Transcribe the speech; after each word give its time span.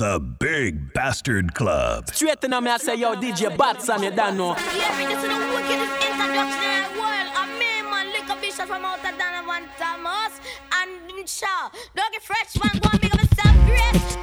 The 0.00 0.18
Big 0.18 0.94
Bastard 0.94 1.52
Club. 1.52 2.08
Straight 2.08 2.40
to 2.40 2.48
me, 2.48 2.70
I 2.70 2.78
say, 2.78 2.94
yo, 2.94 3.16
DJ 3.16 3.54
Batson, 3.54 4.02
you 4.02 4.10
don't 4.10 4.38
know. 4.38 4.56
Yeah, 4.56 4.96
this 4.96 5.12
is 5.12 5.28
the 5.28 5.36
wickedest 5.52 5.92
introduction 6.08 6.64
in 6.72 6.82
the 6.88 6.96
world. 6.96 7.28
I'm 7.36 7.52
me, 7.60 7.82
man, 7.84 8.08
Liquor 8.08 8.40
Bishop 8.40 8.64
from 8.64 8.82
out 8.82 9.04
of 9.04 9.18
Donovan 9.18 9.68
Thomas. 9.76 10.40
And 10.72 11.28
Shaw, 11.28 11.68
Doggy 11.94 12.16
Freshman, 12.22 12.80
go 12.80 12.88
and 12.90 13.00
big 13.02 13.12
up 13.12 13.20
yourself, 13.20 13.54
Grace, 13.66 14.16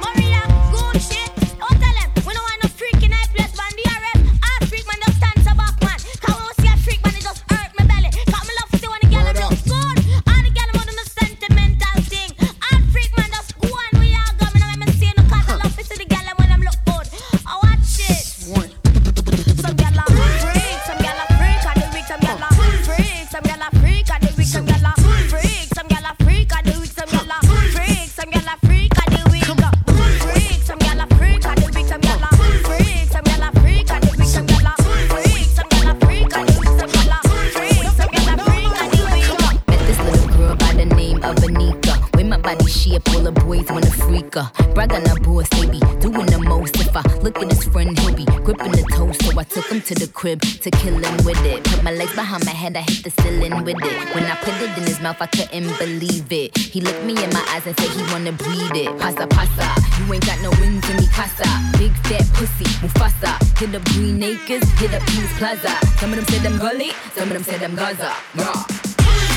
crib 50.18 50.40
to 50.42 50.70
kill 50.82 50.98
him 50.98 51.16
with 51.24 51.38
it. 51.46 51.62
Put 51.62 51.84
my 51.84 51.92
legs 51.92 52.12
behind 52.16 52.44
my 52.44 52.50
head, 52.50 52.76
I 52.76 52.80
hit 52.80 53.04
the 53.04 53.10
ceiling 53.22 53.54
with 53.62 53.78
it. 53.78 54.14
When 54.14 54.24
I 54.24 54.34
put 54.42 54.54
it 54.60 54.76
in 54.76 54.82
his 54.82 55.00
mouth, 55.00 55.22
I 55.22 55.26
couldn't 55.26 55.78
believe 55.78 56.26
it. 56.32 56.58
He 56.58 56.80
looked 56.80 57.04
me 57.04 57.14
in 57.22 57.30
my 57.30 57.44
eyes 57.54 57.64
and 57.68 57.78
said 57.78 57.90
he 57.94 58.02
wanna 58.12 58.32
breathe 58.32 58.74
it. 58.74 58.90
Pasa 58.98 59.28
pasa, 59.28 59.66
you 59.98 60.12
ain't 60.12 60.26
got 60.26 60.42
no 60.42 60.50
wings 60.58 60.82
in 60.90 60.96
me 60.96 61.06
casa. 61.14 61.46
Big 61.78 61.94
fat 62.10 62.26
pussy, 62.34 62.66
Mufasa. 62.82 63.38
Hit 63.58 63.72
up 63.76 63.84
Green 63.94 64.20
Acres, 64.20 64.66
hit 64.80 64.92
up 64.92 65.06
Peace 65.06 65.32
Plaza. 65.38 65.72
Some 66.00 66.10
of 66.10 66.16
them 66.16 66.26
said 66.26 66.42
them 66.42 66.58
gully, 66.58 66.90
some 67.14 67.28
of 67.30 67.34
them 67.34 67.44
said 67.44 67.60
them 67.60 67.76
Gaza. 67.76 68.10
Raw. 68.34 68.66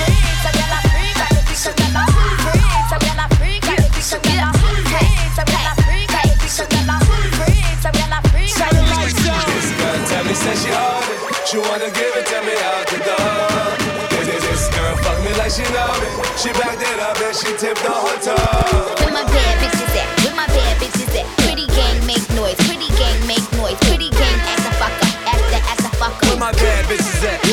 Freak, 0.01 0.31
girl 10.41 10.55
tell 10.55 10.55
me 10.55 10.55
say 10.55 10.55
she 10.55 10.71
hard 10.73 11.05
it. 11.09 11.47
She 11.47 11.57
wanna 11.57 11.89
give 11.91 12.13
it 12.15 12.25
to 12.25 12.39
me 12.41 12.55
out 12.57 12.87
the 12.87 12.99
door. 13.03 13.91
This, 14.09 14.27
this, 14.27 14.43
this 14.49 14.63
girl 14.75 14.95
fuck 14.97 15.19
me 15.23 15.31
like 15.37 15.51
she 15.51 15.63
know 15.73 15.91
me. 16.01 16.09
She 16.37 16.49
backed 16.53 16.81
it 16.81 16.99
up 16.99 17.17
and 17.21 17.35
she 17.35 17.51
tipped 17.57 17.81
the 17.83 17.91
whole 17.91 18.17
toe. 18.21 18.37
Where 19.03 19.13
my 19.13 19.23
bad 19.25 19.53
bitches 19.61 19.95
at? 19.95 20.07
Where 20.25 20.35
my 20.35 20.47
bad 20.47 20.77
bitches 20.81 21.13
at? 21.17 21.25
Pretty 21.45 21.67
gang 21.67 22.05
make 22.05 22.25
noise. 22.33 22.55
Pretty 22.67 22.89
gang 22.97 23.19
make 23.27 23.45
noise. 23.53 23.77
Pretty 23.87 24.09
gang 24.09 24.39
act 24.47 24.65
a 24.65 24.73
fucker. 24.81 25.09
Act 25.25 25.45
the 25.51 25.59
act 25.71 25.81
a 25.81 25.91
fucker. 25.97 26.29
Where 26.29 26.37
my 26.39 26.51
bad 26.53 26.85
bitches 26.85 27.23
at? 27.25 27.50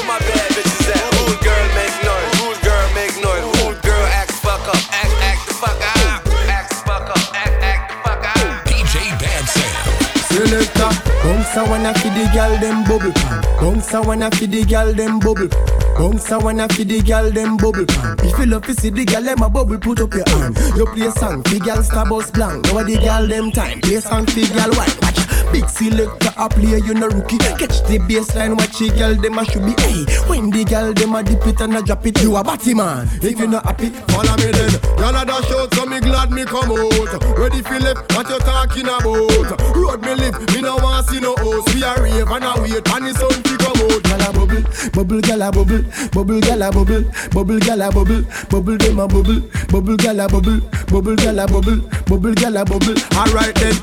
Bounce 11.59 11.67
a 11.67 11.71
wanna 11.71 11.95
feed 11.95 12.13
the 12.13 12.31
gal 12.33 12.57
them 12.59 12.85
bubble 12.85 13.13
pan. 13.13 13.43
Bounce 13.61 13.95
a 13.95 14.03
wanna 14.03 14.31
feed 14.31 14.53
the 14.53 14.65
gal 14.65 14.93
them 14.93 15.19
bubble. 15.19 15.49
Bounce 15.97 16.31
a 16.31 16.39
wanna 16.39 16.69
feed 16.69 16.89
the 16.89 17.03
gal 17.03 17.31
them 17.31 17.57
bubble 17.57 17.87
pan. 17.87 18.17
If 18.23 18.39
you 18.39 18.47
love 18.47 18.63
to 18.67 18.75
see 18.75 18.91
the 18.91 19.05
gal 19.05 19.23
them 19.23 19.43
a 19.43 19.49
bubble, 19.49 19.79
put 19.79 20.01
up 20.01 20.15
your 20.15 20.29
hand. 20.29 20.57
You 20.77 20.87
play 20.87 21.11
song, 21.11 21.43
fi 21.45 21.59
gal 21.59 21.83
star 21.83 22.07
bus 22.09 22.31
blank. 22.31 22.65
Now 22.67 22.83
the 22.83 22.97
gal 22.97 23.27
them 23.27 23.51
time, 23.51 23.81
play 23.81 24.01
song 24.01 24.27
fi 24.27 24.47
gal 24.49 24.71
white. 24.75 25.08
Big 25.53 25.69
selector 25.69 26.33
a 26.37 26.49
play, 26.49 26.79
you 26.85 26.95
no 26.95 27.09
rookie. 27.09 27.39
Catch 27.39 27.83
the 27.89 27.99
baseline, 27.99 28.57
watch 28.57 28.79
the 28.79 28.91
gal 28.91 29.15
them 29.15 29.39
a 29.39 29.45
should 29.45 29.65
be. 29.65 29.75
Hey, 29.83 30.05
when 30.29 30.51
the 30.51 30.65
gal 30.65 30.93
them 30.93 31.15
a 31.15 31.23
dip 31.23 31.47
it 31.47 31.61
and 31.61 31.77
a 31.77 31.83
drop 31.83 32.07
it, 32.07 32.21
you 32.23 32.37
a 32.37 32.45
batty 32.45 32.75
man. 32.75 33.09
If 33.23 33.39
you 33.39 33.47
not 33.47 33.65
happy, 33.65 33.91
follow 34.13 34.37
me 34.37 34.53
then. 34.53 34.73
Gal 34.99 35.17
a 35.17 35.25
dash 35.25 35.51
out, 35.53 35.75
so 35.75 35.87
me 35.87 36.01
glad 36.01 36.31
me 36.31 36.45
come 36.45 36.71
out. 36.71 37.39
Ready 37.39 37.63
left, 37.63 38.13
what 38.15 38.29
you 38.29 38.39
talking 38.41 38.87
about? 38.87 39.61
Road 39.75 40.03
me 40.03 40.15
live, 40.15 40.39
me 40.55 40.61
no 40.61 40.77
want 40.77 41.09
see 41.09 41.21
no 41.21 41.35
house. 41.37 41.75
We 41.75 41.83
a 41.83 41.95
rave 41.97 42.29
and 42.29 42.45
a 42.45 42.53
wait, 42.61 42.89
and 42.89 43.07
the 43.07 43.15
sun 43.17 43.58
out. 43.99 44.09
Gal 44.09 44.21
a 44.21 44.33
bubble, 44.33 44.63
bubble 44.93 45.21
gal 45.21 45.43
a 45.43 45.53
bubble, 45.53 45.83
bubble 46.13 46.41
gal 46.41 46.63
a 46.63 46.71
bubble, 46.71 47.05
bubble 47.33 47.59
gal 47.59 47.83
a 47.83 47.91
bubble, 47.93 48.23
bubble 48.51 48.77
dem 48.77 48.99
a 48.99 49.09
bubble, 49.09 49.41
bubble 49.69 49.97
gal 49.97 50.21
a 50.21 50.29
bubble, 50.29 50.61
bubble 50.87 51.17
gal 51.17 51.39
a 51.39 51.47
bubble, 51.47 51.81
bubble 52.07 52.35
gal 52.35 52.57
a 52.57 52.65
bubble. 52.65 52.95
Alright 53.17 53.55
then, 53.57 53.75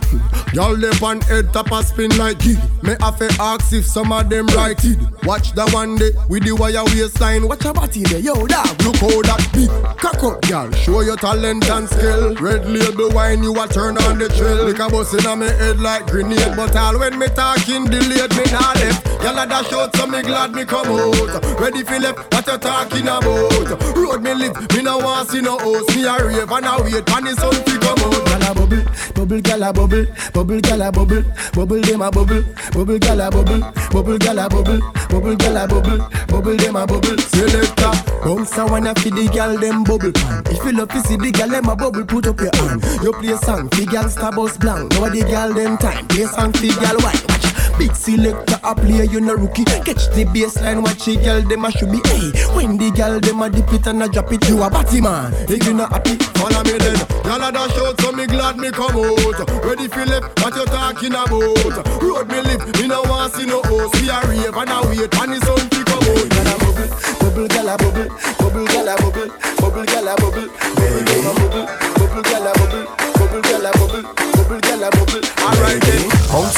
y'all 0.53 0.75
left 0.75 1.03
on 1.03 1.21
head 1.21 1.51
top 1.53 1.71
a 1.71 1.83
spin 1.83 2.15
like 2.17 2.39
kid. 2.39 2.57
Me 2.83 2.95
have 3.01 3.17
to 3.19 3.29
ask 3.39 3.73
if 3.73 3.85
some 3.85 4.11
of 4.11 4.29
them 4.29 4.47
right 4.47 4.77
it. 4.83 4.97
Watch 5.23 5.53
the 5.53 5.67
one 5.71 5.95
day 5.95 6.11
with 6.29 6.43
the 6.43 6.55
wire 6.55 6.83
waistline. 6.85 7.47
Watch 7.47 7.65
a 7.65 7.73
body 7.73 8.03
there, 8.03 8.19
yo 8.19 8.45
dog. 8.45 8.81
Look 8.83 8.97
how 8.97 9.21
that 9.23 9.41
big 9.53 9.69
cock 9.97 10.23
up, 10.23 10.45
y'all. 10.47 10.71
Show 10.71 11.01
your 11.01 11.17
talent 11.17 11.69
and 11.69 11.89
skill. 11.89 12.35
Red 12.35 12.69
label 12.69 13.09
wine, 13.11 13.43
you 13.43 13.53
a 13.59 13.67
turn 13.67 13.97
on 13.97 14.19
the 14.19 14.29
trail. 14.29 14.65
Lick 14.65 14.79
a 14.79 14.89
bus 14.89 15.13
inna 15.13 15.35
me 15.35 15.47
head 15.47 15.79
like 15.79 16.05
grenade, 16.07 16.55
but 16.55 16.75
all 16.75 16.99
when 16.99 17.17
me 17.17 17.27
talking 17.27 17.85
delayed, 17.85 18.31
me 18.37 18.45
nah 18.51 18.73
left. 18.73 19.05
Y'all 19.23 19.39
a 19.39 19.47
dash 19.47 19.73
out, 19.73 19.93
so 20.05 20.11
me 20.11 20.21
glad 20.21 20.51
me 20.53 20.65
come 20.65 20.87
out. 20.87 21.59
Ready 21.59 21.83
for 21.83 21.99
left, 21.99 22.33
what 22.33 22.47
you 22.47 22.57
talking 22.57 23.07
about? 23.07 23.95
Road 23.95 24.21
me 24.21 24.33
live, 24.33 24.55
me 24.73 24.81
no 24.81 24.97
want 24.97 25.29
see 25.29 25.41
no 25.41 25.57
house. 25.57 25.95
Me 25.95 26.05
a 26.05 26.13
rave 26.23 26.51
and 26.51 26.65
a 26.65 26.83
wait, 26.83 27.09
and 27.09 27.27
the 27.27 27.35
sun 27.35 27.53
fi 27.65 27.77
come 27.79 27.99
out. 27.99 28.25
Gyal 28.25 28.49
a 28.49 28.53
bubble, 28.53 28.85
bubble 29.15 29.41
gyal 29.41 29.67
a 29.67 29.73
bubble, 29.73 30.05
bubble 30.33 30.61
gyal 30.61 30.87
a 30.87 30.91
bubble, 30.91 31.23
bubble 31.53 31.81
dem 31.81 32.01
a 32.01 32.11
bubble, 32.11 32.43
bubble 32.71 32.99
gyal 32.99 33.25
a 33.25 33.31
bubble, 33.31 33.59
bubble 33.91 34.17
gyal 34.17 34.45
a 34.45 34.49
bubble, 34.49 34.79
bubble 35.09 35.35
gyal 35.35 35.63
a 35.63 35.67
bubble, 35.67 35.97
bubble 36.27 36.57
dem 36.57 36.75
a 36.75 36.85
bubble. 36.85 37.17
Selector, 37.17 37.91
bounce 38.23 38.57
a 38.57 38.65
wanna 38.65 38.93
fi 38.95 39.09
the 39.09 39.27
gyal 39.33 39.59
dem 39.59 39.83
bubble. 39.83 40.13
If 40.51 40.63
you 40.63 40.71
love 40.73 40.89
to 40.89 41.01
see 41.01 41.17
the 41.17 41.31
gyal 41.31 41.49
dem 41.49 41.67
a 41.67 41.75
bubble, 41.75 42.05
put 42.05 42.27
up 42.27 42.39
your 42.39 42.55
hand. 42.55 42.83
You 43.01 43.13
play 43.13 43.35
song 43.37 43.69
fi 43.69 43.85
gyal 43.85 44.09
star 44.09 44.31
bus 44.31 44.57
blank. 44.57 44.91
Now 44.93 45.09
the 45.09 45.21
gyal 45.21 45.55
dem 45.55 45.77
time, 45.77 46.07
play 46.07 46.25
song 46.25 46.53
fi 46.53 46.69
gyal 46.69 47.01
white. 47.01 47.34
Big 47.77 47.93
selector 47.95 48.59
a 48.63 48.73
play, 48.73 49.05
you 49.05 49.19
no 49.19 49.35
rookie. 49.35 49.65
Catch 49.65 50.07
the 50.15 50.25
baseline, 50.31 50.81
watch 50.81 51.05
the 51.05 51.17
girl 51.17 51.41
dem 51.41 51.65
a 51.65 51.71
should 51.71 51.91
be. 51.91 51.99
Hey, 52.07 52.31
when 52.55 52.77
the 52.77 52.89
girl 52.91 53.19
dem 53.19 53.41
a 53.41 53.49
dip 53.49 53.71
it 53.73 53.87
and 53.87 54.03
a 54.03 54.07
drop 54.07 54.31
it, 54.31 54.47
you 54.47 54.63
a 54.63 54.69
batty 54.69 55.01
man. 55.01 55.33
If 55.49 55.65
you 55.67 55.73
not 55.73 55.91
happy, 55.91 56.15
follow 56.39 56.63
me 56.63 56.77
then. 56.79 56.97
Y'all 57.25 57.43
a 57.43 57.51
dash 57.51 57.77
out, 57.77 57.99
so 57.99 58.11
me 58.11 58.27
glad 58.27 58.57
me 58.57 58.71
come 58.71 58.95
out. 58.95 59.65
Ready 59.65 59.87
for 59.87 60.05
left, 60.05 60.39
what 60.41 60.55
you 60.55 60.65
talking 60.65 61.11
about? 61.11 62.01
Road 62.01 62.27
me 62.31 62.41
live, 62.41 62.63
me 62.79 62.87
no 62.87 63.01
want 63.03 63.33
see 63.33 63.45
no 63.45 63.61
house. 63.63 63.91
We 63.99 64.07
a 64.09 64.23
rave 64.23 64.55
and 64.55 64.71
a 64.71 64.77
wait, 64.87 65.13
and 65.19 65.33
the 65.35 65.39
sun 65.43 65.74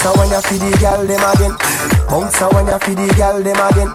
Bounce 0.08 0.20
when 0.20 0.30
you 0.32 0.42
feed 0.42 0.62
the 0.62 0.78
girl 0.80 1.04
them 1.04 1.20
again. 1.20 1.54
Bounce 2.08 2.40
when 2.40 2.68
you 2.68 2.80
feed 2.80 2.96
the 2.96 3.08
girl 3.20 3.44
them 3.44 3.60
again. 3.60 3.92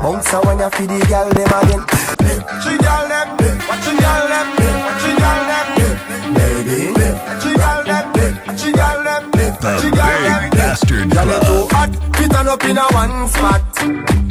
Bounce 0.00 0.32
when 0.32 0.56
you 0.56 0.70
feed 0.72 0.88
the 0.88 0.98
girl 1.04 1.28
them 1.36 1.52
again. 1.60 1.82
She 2.64 2.72
girl 2.80 3.04
them, 3.04 3.28
what 3.68 3.78
she 3.84 3.92
girl 3.92 4.24
them, 4.24 4.48
what 4.56 4.96
she 5.04 5.12
girl 5.20 5.40
them, 5.50 5.66
baby. 6.32 6.96
She 7.44 7.50
girl 7.60 7.80
them, 7.84 8.04
she 8.56 8.72
girl 8.72 9.04
them, 9.04 9.22
she 9.36 9.90
girl 9.92 10.24
them. 10.24 10.40
Big 10.40 10.56
Bastard 10.56 11.12
Girl, 11.12 11.28
you 11.28 11.40
too 11.44 11.68
hot, 11.68 11.92
fit 12.16 12.34
on 12.36 12.48
up 12.48 12.64
in 12.64 12.78
a 12.78 12.86
one 12.96 13.28
spot. 13.28 13.60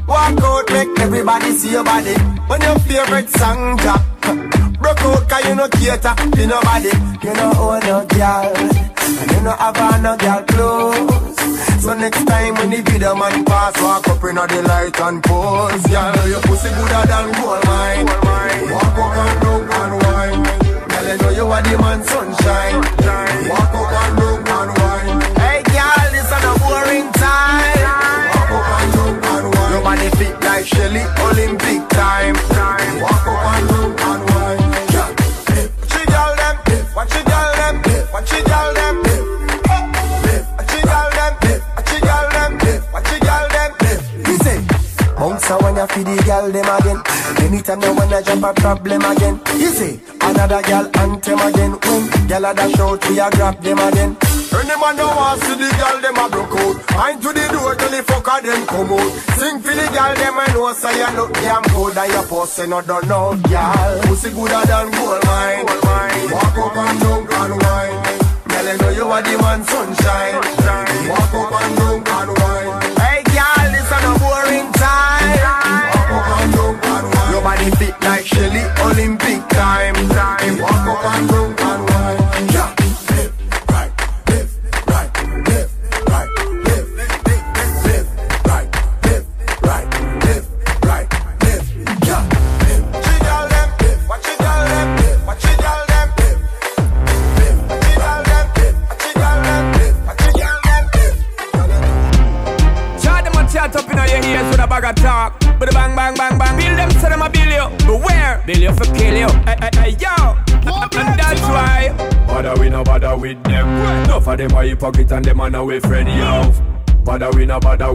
Walk 0.10 0.42
out, 0.42 0.66
make 0.74 1.00
everybody 1.00 1.52
see 1.52 1.72
your 1.74 1.84
body. 1.84 2.18
When 2.50 2.62
your 2.62 2.80
favorite 2.90 3.30
song 3.30 3.78
drop, 3.78 4.02
broke 4.82 5.02
out 5.06 5.30
'cause 5.30 5.46
you 5.46 5.54
no 5.54 5.68
cater 5.70 6.16
to 6.18 6.48
nobody. 6.48 6.90
You 7.22 7.34
no 7.38 7.54
own 7.54 7.86
oh, 7.86 7.86
no 7.86 8.06
girl, 8.18 8.50
and 9.22 9.32
you 9.32 9.42
no 9.42 9.52
have 9.52 9.78
on 9.78 10.02
no 10.02 10.16
girl 10.18 10.44
clothes. 10.44 11.38
So 11.84 11.94
next 11.94 12.26
time 12.26 12.56
when 12.56 12.70
the 12.70 12.82
video 12.82 13.16
man 13.16 13.46
pass, 13.46 13.82
walk 13.82 14.08
up 14.08 14.24
in 14.24 14.36
the 14.36 14.62
light 14.68 15.00
and 15.00 15.24
pose. 15.24 15.84
Girl, 15.88 16.28
your 16.28 16.42
pussy 16.42 16.70
gooder 16.70 17.04
than 17.08 17.32
gold 17.40 17.64
mine. 17.66 18.06
Walk 18.72 18.98
up 19.00 19.16
and 19.24 19.42
down 19.42 19.62
and 19.80 19.94
wine. 20.04 20.44
Girl, 20.90 21.06
you 21.08 21.18
know 21.18 21.30
you 21.30 21.46
are 21.48 21.62
the 21.64 21.78
man 21.78 22.04
sunshine. 22.04 22.76
Walk 23.50 23.74
up 23.80 23.92
and 24.04 24.18
down 24.20 24.70
and 24.70 24.72
wine. 24.80 25.22
Hey, 25.40 25.64
girl, 25.64 26.08
this 26.12 26.28
is 26.28 26.44
a 26.44 26.54
boring 26.60 27.10
time. 27.14 27.84
Walk 28.36 28.52
up 28.56 28.68
and 28.80 28.94
down 28.94 29.46
and 29.46 29.56
wine. 29.56 29.72
Your 29.72 29.82
body 29.84 30.10
fit 30.18 30.36
like 30.44 30.66
Shelly, 30.66 31.04
Olympic 31.28 31.82
time. 31.90 32.36
Walk 33.02 33.28
up 33.28 33.46
and 33.56 33.69
wanna 45.80 45.94
feed 45.94 46.08
the 46.08 46.24
girl 46.24 46.52
them 46.52 46.70
again. 46.76 47.00
Anytime 47.40 47.82
you 47.82 47.94
wanna 47.96 48.22
jump 48.22 48.44
a 48.44 48.54
problem 48.54 49.02
again. 49.02 49.40
You 49.56 49.72
see, 49.72 50.00
another 50.22 50.62
girl 50.64 50.86
anthem 51.00 51.40
again. 51.40 51.72
When 51.80 52.28
girl 52.28 52.46
a 52.46 52.54
dash 52.54 52.80
out, 52.80 53.10
we 53.10 53.20
a 53.20 53.30
grab 53.32 53.62
them 53.62 53.80
again. 53.80 54.18
Any 54.60 54.76
man 54.76 54.96
don't 54.98 55.16
want 55.16 55.42
see 55.42 55.56
the 55.56 55.70
girl 55.80 55.98
them 56.02 56.20
a 56.20 56.26
broke 56.30 56.58
out. 56.60 56.76
Mind 56.98 57.22
to 57.22 57.30
the 57.32 57.46
door 57.54 57.76
till 57.76 57.90
the 57.90 58.02
fucker 58.04 58.42
them 58.44 58.66
come 58.68 58.92
out. 58.92 59.12
Sing 59.40 59.60
for 59.62 59.74
the 59.74 59.88
girl 59.96 60.14
them 60.20 60.40
I 60.40 60.48
know 60.52 60.74
say 60.74 60.96
you 61.00 61.10
look 61.16 61.34
damn 61.34 61.64
good 61.72 61.98
and 61.98 62.12
your 62.12 62.24
pussy 62.28 62.68
no 62.68 62.82
done 62.82 63.08
no 63.08 63.40
girl. 63.48 64.02
Pussy 64.04 64.30
gooder 64.32 64.64
than 64.68 64.92
gold 64.92 65.24
mine. 65.26 65.66
Walk 66.34 66.58
up 66.60 66.76
and 66.76 67.00
drunk 67.00 67.32
and 67.32 67.56
wine. 67.64 67.98
Girl, 68.50 68.68
I 68.68 68.76
know 68.82 68.90
you 68.90 69.06
are 69.08 69.22
the 69.22 69.36
man 69.40 69.64
sunshine. 69.64 70.36
Walk 71.08 71.34
up 71.40 71.62
and 71.62 71.76
drunk 71.78 72.10
and 72.10 72.30
wine. 72.30 72.39
Fit 77.72 77.94
like 78.02 78.26
Shelly 78.26 78.64
Olympic 78.86 79.19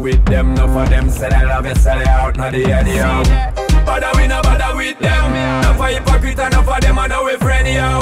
with 0.04 0.24
them. 0.26 0.52
Enough 0.52 0.76
of 0.76 0.90
them 0.90 1.08
sell 1.08 1.32
it 1.32 1.46
love 1.46 1.66
it, 1.66 1.76
sell 1.78 2.00
it 2.00 2.06
out, 2.06 2.36
not 2.36 2.52
the 2.52 2.60
yo. 2.60 3.24
Bother 3.86 4.12
we 4.14 4.28
no 4.28 4.40
bother 4.42 4.76
with 4.76 4.98
them. 4.98 5.32
Enough 5.32 5.80
of 5.80 5.88
hypocrite 5.88 6.38
and 6.38 6.52
enough 6.52 6.68
of 6.68 6.80
them 6.80 6.98
are 6.98 7.08
no 7.08 7.24
way 7.24 7.36
friend 7.36 7.66
yo. 7.66 7.98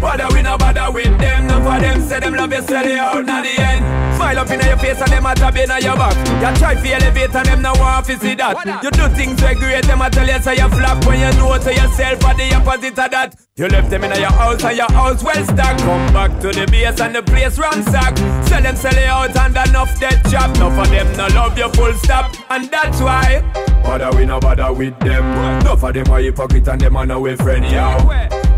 Bother 0.00 0.26
we 0.34 0.42
no 0.42 0.56
bother 0.56 0.90
with 0.90 1.18
them. 1.20 1.44
Enough 1.44 1.66
of 1.74 1.80
them 1.82 2.00
say 2.00 2.20
them 2.20 2.34
love 2.34 2.52
you, 2.52 2.62
sell 2.62 2.86
it 2.86 2.98
out, 2.98 3.24
not 3.26 3.44
the 3.44 3.60
end. 3.60 4.16
Smile 4.16 4.38
up 4.38 4.50
in 4.50 4.60
your 4.66 4.76
face 4.78 5.00
and 5.00 5.12
them 5.12 5.26
a 5.26 5.34
tab 5.34 5.56
in 5.56 5.68
your 5.68 5.96
back. 5.96 6.16
You 6.16 6.58
try 6.58 6.74
to 6.74 6.88
elevate 6.88 7.34
and 7.34 7.46
them 7.46 7.62
no 7.62 7.72
want 7.74 8.06
to 8.06 8.18
see 8.18 8.34
that. 8.34 8.82
You 8.82 8.90
do 8.90 9.08
things 9.14 9.40
great, 9.40 9.84
them 9.84 10.00
a 10.00 10.10
tell 10.10 10.26
you 10.26 10.40
say 10.40 10.56
you 10.56 10.68
flop 10.70 11.04
when 11.04 11.20
you 11.20 11.38
know 11.38 11.58
to 11.58 11.70
yourself 11.70 12.24
or 12.24 12.34
the 12.34 12.54
opposite 12.56 12.98
of 12.98 13.10
that. 13.10 13.43
You 13.56 13.68
left 13.68 13.88
them 13.88 14.02
in 14.02 14.10
your 14.20 14.32
house 14.32 14.64
and 14.64 14.76
your 14.76 14.90
house 14.90 15.22
well 15.22 15.44
stocked. 15.44 15.78
Come 15.78 16.12
back 16.12 16.40
to 16.40 16.48
the 16.48 16.66
base 16.66 17.00
and 17.00 17.14
the 17.14 17.22
place 17.22 17.56
ransacked. 17.56 18.18
Sell 18.48 18.60
them, 18.60 18.74
sell 18.74 18.98
it 18.98 19.04
out 19.04 19.36
and 19.36 19.68
enough 19.68 20.00
dead 20.00 20.20
chop. 20.28 20.56
Enough 20.56 20.76
of 20.76 20.90
them 20.90 21.16
no 21.16 21.28
love 21.28 21.56
you 21.56 21.68
full 21.68 21.92
stop, 21.92 22.34
and 22.50 22.68
that's 22.68 23.00
why. 23.00 23.42
Bother 23.84 24.10
we 24.16 24.26
no 24.26 24.40
bother 24.40 24.72
with 24.72 24.98
them. 24.98 25.24
Enough 25.60 25.84
of 25.84 25.94
them 25.94 26.10
are 26.10 26.18
hypocrite 26.18 26.66
and 26.66 26.80
them 26.80 26.96
are 26.96 27.06
no 27.06 27.20
way 27.20 27.36
friend 27.36 27.64
yo. 27.64 27.96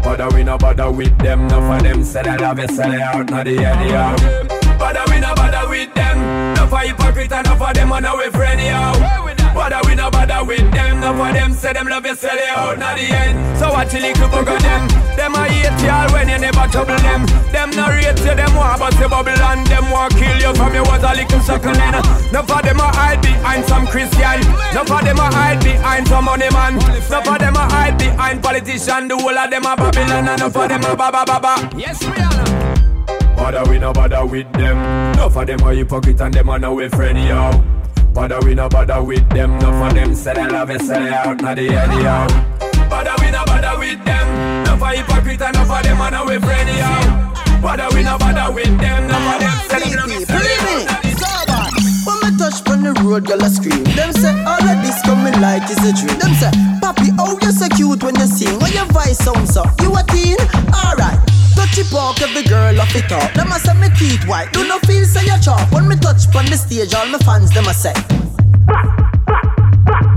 Bother 0.02 0.34
we 0.34 0.43
no 0.43 0.56
bother 0.56 0.90
with 0.90 1.19
them. 1.19 1.43
Enough 1.43 1.76
of 1.76 1.82
them 1.82 2.02
sell 2.02 2.26
it 2.26 2.40
love 2.40 2.58
it, 2.58 2.70
sell 2.70 2.90
it 2.90 2.98
out, 3.02 3.28
not 3.28 3.44
the 3.44 3.52
yo. 3.52 4.78
Bother 4.78 5.04
we 5.12 5.20
no 5.20 5.34
bother 5.34 5.69
with 5.69 5.93
them. 5.94 6.19
Enough 6.56 6.72
of 6.72 6.81
hypocrite 6.81 7.32
and 7.32 7.46
enough 7.46 7.60
of 7.60 7.75
them 7.75 7.93
are 7.93 8.00
no 8.00 8.16
way 8.16 8.31
friend 8.31 8.60
yo. 8.62 9.35
Bother 9.56 9.81
we 9.88 9.94
no 9.97 10.11
bother 10.11 10.44
with 10.44 10.70
them. 10.70 10.99
Enough 10.99 11.17
of 11.17 11.32
them 11.32 11.53
say 11.55 11.73
them 11.73 11.88
love 11.88 12.05
you, 12.05 12.14
sell 12.14 12.37
it 12.37 12.49
out, 12.53 12.79
not 12.79 12.97
the 12.97 13.08
end. 13.08 13.58
So 13.58 13.73
watch 13.73 13.91
the 13.91 14.00
little 14.00 14.29
bug 14.29 14.49
of 14.49 14.61
them. 14.61 14.87
Them 15.17 15.35
a 15.35 15.49
hate 15.49 15.81
y'all 15.81 16.12
when 16.12 16.29
you 16.29 16.38
never 16.38 16.69
trouble 16.69 17.00
them. 17.00 17.25
Them 17.50 17.70
no 17.73 17.88
rate 17.88 18.20
you, 18.20 18.35
them 18.37 18.55
want 18.55 18.79
bust 18.79 19.00
your 19.00 19.08
bubble 19.08 19.32
and 19.32 19.67
them 19.67 19.91
want 19.91 20.12
kill 20.14 20.37
you 20.37 20.53
from 20.55 20.75
you 20.75 20.85
was 20.85 21.03
a 21.03 21.17
little 21.17 21.41
suckling. 21.41 21.75
Enough 21.81 22.53
of 22.53 22.62
them 22.62 22.79
a 22.79 22.88
hide 22.93 23.23
behind 23.23 23.64
some 23.64 23.87
Christian. 23.87 24.44
Enough 24.76 24.93
of 24.93 25.03
them 25.03 25.19
a 25.19 25.26
hide 25.32 25.64
behind 25.64 26.06
some 26.06 26.26
money 26.26 26.50
man. 26.53 26.76
Enough 26.76 27.26
of 27.26 27.38
them 27.41 27.56
a 27.56 27.64
hide 27.73 27.97
behind 27.97 28.43
politician. 28.43 29.08
The 29.08 29.17
whole 29.17 29.38
of 29.38 29.50
them 29.50 29.64
a 29.64 29.75
Babylon 29.75 30.29
and 30.29 30.41
enough 30.41 30.55
of 30.55 30.69
them 30.69 30.85
a 30.85 30.94
baba 30.94 31.25
baba. 31.25 31.70
Yes, 31.76 32.03
Rihanna. 32.05 33.37
Bother 33.37 33.64
we 33.70 33.79
no 33.79 33.93
bother 33.93 34.25
with 34.25 34.53
them. 34.53 34.76
Enough 35.17 35.37
of 35.37 35.47
them 35.47 35.62
are 35.62 35.73
hypocrite 35.73 36.20
and 36.20 36.35
them 36.35 36.50
are 36.50 36.58
no 36.58 36.75
way 36.75 36.88
friend 36.88 37.19
yo. 37.19 37.75
Bother 38.16 38.40
we 38.46 38.54
no 38.54 38.66
bother 38.66 39.02
with 39.02 39.28
them. 39.28 39.52
Enough 39.58 39.90
of 39.90 39.94
them 39.94 40.14
say 40.14 40.32
they 40.32 40.48
love 40.48 40.70
it, 40.70 40.80
sell 40.80 41.04
it 41.04 41.12
out, 41.12 41.42
not 41.42 41.56
the 41.56 41.64
yo. 41.64 42.88
Bother 42.88 43.12
we 43.20 43.30
no 43.30 43.44
bother 43.44 43.78
with 43.78 44.02
them. 44.06 44.26
Enough 44.64 44.82
of 44.82 44.88
hypocrite 44.88 45.42
and 45.42 45.54
enough 45.54 45.70
of 45.70 45.82
them 45.82 46.00
are 46.00 46.10
no 46.10 46.24
way 46.24 46.38
friend 46.38 46.66
yo. 46.66 47.60
Bother 47.60 47.94
we 47.94 48.02
no 48.02 48.16
bother 48.16 48.54
with 48.54 48.80
them. 48.80 49.04
Enough 49.04 49.34
of 49.34 49.40
them 49.40 49.56
say 49.68 49.80
they 49.84 49.96
love 49.96 50.10
it, 50.10 50.26
sell 50.26 50.40
it 50.40 51.50
out, 51.50 52.38
touch 52.38 52.66
on 52.70 52.84
the 52.84 52.92
road, 53.04 53.26
girl 53.26 53.44
I 53.44 53.48
scream. 53.48 53.84
Them 53.84 54.12
say 54.12 54.32
all 54.48 54.64
of 54.64 54.78
this 54.80 55.02
coming 55.02 55.38
like 55.40 55.69
is 55.69 55.84
a 55.84 55.92
dream. 55.92 56.19
Them 56.19 56.32
say, 56.40 56.50
Papi, 56.80 57.12
oh 57.20 57.38
you're 57.42 57.52
so 57.52 57.69
cute 57.69 58.02
when 58.02 58.14
you 58.16 58.26
sing. 58.26 58.58
When 58.60 58.72
your 58.72 58.86
voice 58.86 59.19
sounds 59.19 59.52
so, 59.52 59.62
you 59.82 59.92
a 59.92 60.02
teen? 60.08 60.40
Alright. 60.72 61.25
Touchy 61.56 61.82
park, 61.91 62.20
every 62.20 62.44
girl 62.44 62.81
off 62.81 62.94
it 62.94 63.11
up. 63.11 63.32
Them 63.32 63.50
a 63.50 63.58
say 63.58 63.75
me 63.75 63.88
teeth 63.97 64.29
white. 64.29 64.53
Do 64.53 64.69
not 64.69 64.85
feel 64.87 65.05
say 65.05 65.25
you 65.25 65.41
chop. 65.41 65.73
When 65.73 65.88
me 65.88 65.97
touch 65.97 66.29
on 66.37 66.44
the 66.47 66.56
stage, 66.56 66.94
all 66.94 67.06
my 67.06 67.19
fans 67.19 67.50
them 67.50 67.67
a 67.67 67.75
say. 67.75 67.94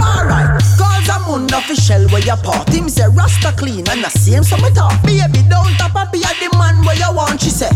Alright, 0.04 0.60
cause 0.78 1.10
I'm 1.10 1.48
official 1.48 2.10
where 2.10 2.22
you 2.22 2.36
part. 2.44 2.68
Him 2.70 2.90
say 2.90 3.08
Rasta 3.08 3.54
clean 3.58 3.88
and 3.90 4.04
the 4.04 4.10
same 4.10 4.44
so 4.44 4.58
me 4.58 4.70
talk. 4.72 5.02
Baby, 5.04 5.42
don't 5.48 5.72
tap 5.80 5.96
up 5.96 6.12
be 6.12 6.20
a 6.20 6.32
the 6.44 6.50
man 6.58 6.84
where 6.84 6.96
you 6.96 7.12
want, 7.16 7.40
she 7.42 7.50
say. 7.50 7.72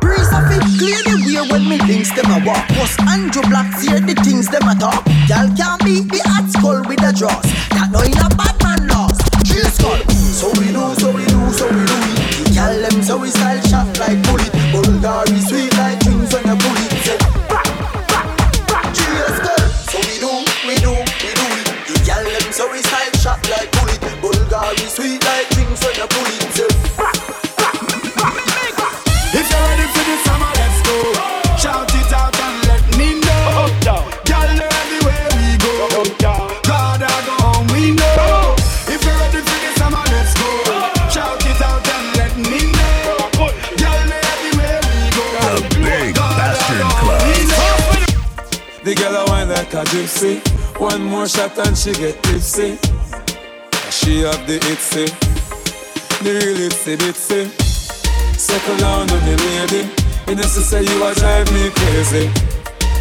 Breeze 0.00 0.32
of 0.32 0.48
it, 0.48 0.64
clear 0.78 1.02
the 1.04 1.16
way 1.26 1.44
when 1.50 1.68
me 1.68 1.78
links 1.86 2.10
them 2.16 2.30
a 2.32 2.38
walk. 2.46 2.64
Was 2.80 2.96
Andrew 3.08 3.42
Black 3.48 3.68
hear 3.80 4.00
the 4.00 4.14
things 4.24 4.48
them 4.48 4.68
a 4.68 4.74
talk. 4.74 5.04
Y'all 5.28 5.50
can't 5.56 5.84
beat 5.84 6.08
the 6.08 6.20
hot 6.24 6.48
skull 6.48 6.82
with 6.88 7.00
the 7.00 7.12
draws. 7.12 7.46
That 7.76 7.90
no 7.92 8.00
in 8.00 8.16
a 8.16 8.28
bad 8.32 8.56
man 8.62 8.88
laws. 8.88 9.18
Drill 9.44 9.68
skull. 9.68 10.00
So 10.32 10.48
we 10.58 10.72
do, 10.72 10.94
so 10.98 11.12
we 11.12 11.24
do, 11.26 11.52
so 11.52 11.68
we 11.68 11.81
so 13.12 13.18
we 13.18 13.28
style 13.28 13.60
shot 13.60 13.98
like 13.98 14.31
gypsy. 50.02 50.40
One 50.80 51.04
more 51.04 51.28
shot 51.28 51.56
and 51.58 51.76
she 51.76 51.92
get 51.92 52.22
tipsy. 52.22 52.78
She 53.90 54.22
have 54.22 54.46
the 54.46 54.58
itsy, 54.72 55.06
the 56.24 56.32
real 56.32 56.68
itsy 56.68 56.96
bitsy. 56.96 57.46
Settle 58.36 58.76
down 58.78 59.10
on 59.10 59.20
me, 59.24 59.36
lady. 59.36 59.88
You 60.26 60.34
know, 60.34 60.42
say 60.42 60.82
you 60.82 61.04
a 61.04 61.14
drive 61.14 61.50
me 61.52 61.70
crazy. 61.70 62.26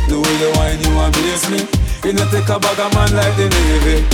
The 0.10 0.17
way 0.20 0.36
you 0.41 0.51
whine, 0.58 0.81
you 0.81 0.93
amaze 1.00 1.50
me. 1.50 1.62
You 2.03 2.13
know, 2.13 2.25
take 2.29 2.50
a 2.50 2.60
bag 2.60 2.79
of 2.79 2.93
man 2.93 3.12
like 3.15 3.36
the 3.38 3.48
Navy. 3.50 4.05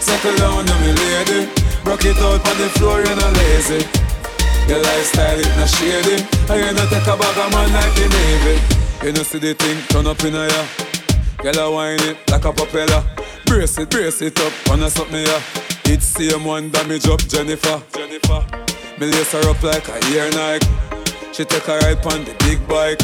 Settle 0.00 0.36
down 0.36 0.68
on 0.68 0.80
me, 0.80 0.92
lady. 0.92 1.50
Broke 1.84 2.04
it 2.04 2.18
out 2.18 2.40
on 2.40 2.56
the 2.58 2.68
floor, 2.78 3.00
you're 3.00 3.16
not 3.16 3.32
lazy. 3.36 3.84
Your 4.68 4.80
lifestyle, 4.82 5.40
it 5.40 5.52
not 5.56 5.68
shady. 5.68 6.24
And 6.48 6.60
you 6.64 6.72
know, 6.72 6.86
take 6.88 7.08
a 7.08 7.16
bag 7.16 7.38
of 7.38 7.52
man 7.52 7.68
like 7.72 7.94
the 7.96 8.06
Navy. 8.08 8.54
You 9.04 9.12
know, 9.12 9.22
see 9.22 9.38
the 9.38 9.54
thing 9.54 9.76
turn 9.88 10.06
up 10.06 10.22
in 10.24 10.34
a 10.34 10.46
ya. 10.46 10.87
Girl, 11.42 11.60
I 11.60 11.68
whine 11.68 12.00
it 12.00 12.18
like 12.30 12.44
a 12.44 12.52
propeller. 12.52 13.04
Brace 13.46 13.78
it, 13.78 13.88
brace 13.90 14.20
it 14.22 14.38
up, 14.40 14.52
wanna 14.66 14.90
suck 14.90 15.08
me 15.12 15.22
ya. 15.22 15.40
It's 15.84 16.04
same 16.04 16.44
one 16.44 16.68
damage 16.70 17.06
up, 17.06 17.20
Jennifer. 17.20 17.80
Jennifer. 17.94 18.42
Me 18.98 19.06
lace 19.06 19.30
her 19.30 19.48
up 19.48 19.62
like 19.62 19.86
a 19.86 20.02
ear 20.10 20.28
Nike. 20.32 20.66
She 21.32 21.44
take 21.44 21.68
a 21.68 21.78
ride 21.78 22.04
on 22.10 22.24
the 22.24 22.34
big 22.42 22.58
bike. 22.66 22.98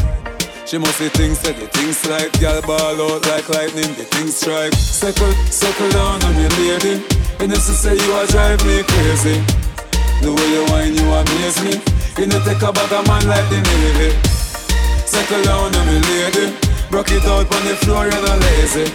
She 0.67 0.79
must 0.79 0.99
see 0.99 1.09
things 1.11 1.39
say 1.39 1.53
the 1.53 1.69
things 1.69 2.05
like 2.11 2.33
Gal 2.41 2.61
ball 2.63 2.99
out 2.99 3.25
like 3.27 3.49
lightning, 3.51 3.95
the 3.95 4.03
things 4.03 4.35
strike. 4.35 4.75
Circle, 4.75 5.31
circle 5.47 5.91
down 5.91 6.21
on 6.25 6.35
me, 6.35 6.49
lady. 6.59 7.07
You 7.39 7.47
know, 7.47 7.55
she 7.55 7.71
say 7.79 7.95
you 7.95 8.13
are 8.19 8.27
drive 8.27 8.59
me 8.67 8.83
crazy. 8.83 9.39
The 10.19 10.35
way 10.35 10.49
you 10.51 10.65
whine, 10.75 10.95
you 10.99 11.07
amaze 11.07 11.63
me. 11.63 11.79
You 12.19 12.27
know, 12.27 12.43
take 12.43 12.63
a 12.67 12.73
bag 12.73 12.91
of 12.91 13.07
man 13.07 13.29
like 13.29 13.47
the 13.47 13.63
Navy. 13.63 14.11
Circle 15.07 15.45
down 15.45 15.71
on 15.71 15.87
me, 15.87 16.01
lady. 16.03 16.64
Broke 16.95 17.11
it 17.11 17.25
out 17.25 17.53
on 17.53 17.65
the 17.67 17.75
floor, 17.83 18.05
you're 18.05 18.23
not 18.23 18.39
lazy. 18.39 18.87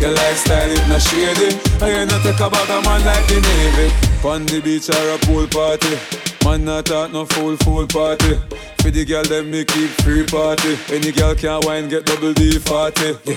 Your 0.00 0.10
lifestyle 0.10 0.70
is 0.70 0.88
not 0.88 1.02
shady. 1.02 1.52
I 1.84 2.00
ain't 2.00 2.10
not 2.10 2.22
take 2.22 2.40
a 2.40 2.48
bag 2.48 2.68
man 2.82 3.04
like 3.04 3.26
the 3.28 3.44
Navy. 3.44 3.92
On 4.26 4.46
the 4.46 4.58
beach 4.64 4.88
or 4.88 5.04
a 5.12 5.18
pool 5.28 5.46
party. 5.46 6.00
Man 6.46 6.64
not 6.64 6.86
talk 6.86 7.12
no 7.12 7.26
fool 7.26 7.58
fool 7.58 7.86
party. 7.86 8.40
For 8.80 8.90
the 8.90 9.04
girl 9.04 9.22
them 9.22 9.50
me 9.50 9.66
keep 9.66 9.90
free 10.00 10.24
party. 10.24 10.78
Any 10.88 11.12
girl 11.12 11.34
can 11.34 11.60
wine 11.64 11.90
get 11.90 12.06
double 12.06 12.32
D 12.32 12.58
party. 12.58 13.12
Yeah. 13.24 13.36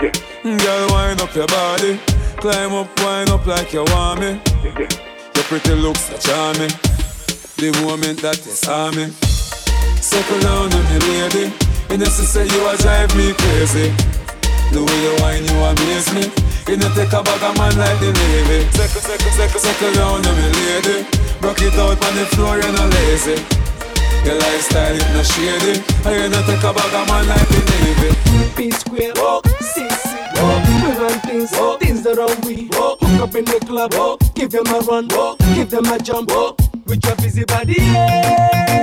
Yeah. 0.00 0.56
Girl 0.56 0.88
wind 0.90 1.20
up 1.20 1.34
your 1.34 1.48
body. 1.48 1.98
Climb 2.36 2.72
up, 2.72 2.86
wind 3.00 3.30
up 3.30 3.44
like 3.46 3.72
you 3.72 3.82
want 3.82 4.20
me. 4.20 4.40
Your 5.34 5.44
pretty 5.50 5.74
looks 5.74 6.08
are 6.14 6.22
charming. 6.22 6.70
The 7.58 7.74
moment 7.82 8.22
that 8.22 8.38
you 8.46 8.52
saw 8.52 8.92
me. 8.92 9.10
Circle 10.00 10.38
down 10.38 10.72
on 10.72 10.84
me 10.86 10.98
lady. 11.00 11.73
Just 11.88 12.20
to 12.20 12.26
say 12.26 12.44
you 12.46 12.68
a 12.68 12.76
drive 12.76 13.14
me 13.16 13.32
crazy. 13.32 13.88
The 14.72 14.80
way 14.82 14.98
you 15.02 15.14
whine, 15.22 15.44
you 15.44 15.56
amaze 15.66 16.12
me. 16.14 16.24
You 16.68 16.76
know 16.76 16.88
take 16.94 17.12
a 17.12 17.22
bag 17.22 17.42
of 17.42 17.56
man 17.56 17.74
like 17.78 17.98
the 18.00 18.12
Navy. 18.12 18.68
Circle, 18.76 19.02
circle, 19.02 19.60
circle 19.60 19.92
down 19.94 20.20
on 20.24 20.34
me 20.36 20.46
lady. 20.52 21.06
Rock 21.40 21.60
it 21.60 21.74
out 21.74 21.96
on 21.96 22.12
the 22.16 22.26
floor, 22.34 22.56
you're 22.58 22.72
not 22.72 22.92
lazy. 22.92 23.36
Your 24.24 24.36
lifestyle 24.38 24.94
is 24.94 25.08
not 25.12 25.26
shady. 25.26 25.80
And 26.06 26.14
you 26.22 26.28
know 26.28 26.42
take 26.46 26.62
a 26.64 26.72
bag 26.72 26.94
of 26.94 27.04
man 27.08 27.24
like 27.28 27.48
the 27.48 27.60
Navy. 27.72 28.10
P 28.56 28.70
square, 28.70 29.12
walk, 29.16 29.46
six, 29.60 30.06
walk, 30.38 30.62
we 30.66 30.92
run 30.98 31.18
things, 31.20 31.52
walk, 31.52 31.80
things 31.80 32.02
that 32.02 32.18
are 32.18 32.34
we 32.46 32.68
hook 32.72 33.02
up 33.20 33.34
in 33.34 33.44
the 33.44 33.58
club, 33.66 33.94
walk, 33.94 34.20
give 34.34 34.50
them 34.50 34.66
a 34.66 34.80
run, 34.80 35.08
walk, 35.08 35.38
give 35.54 35.70
them 35.70 35.86
a 35.86 35.98
jump, 35.98 36.30
walk, 36.30 36.58
with 36.86 37.04
your 37.04 37.16
busy 37.16 37.44
body, 37.44 37.74
yeah. 37.78 38.74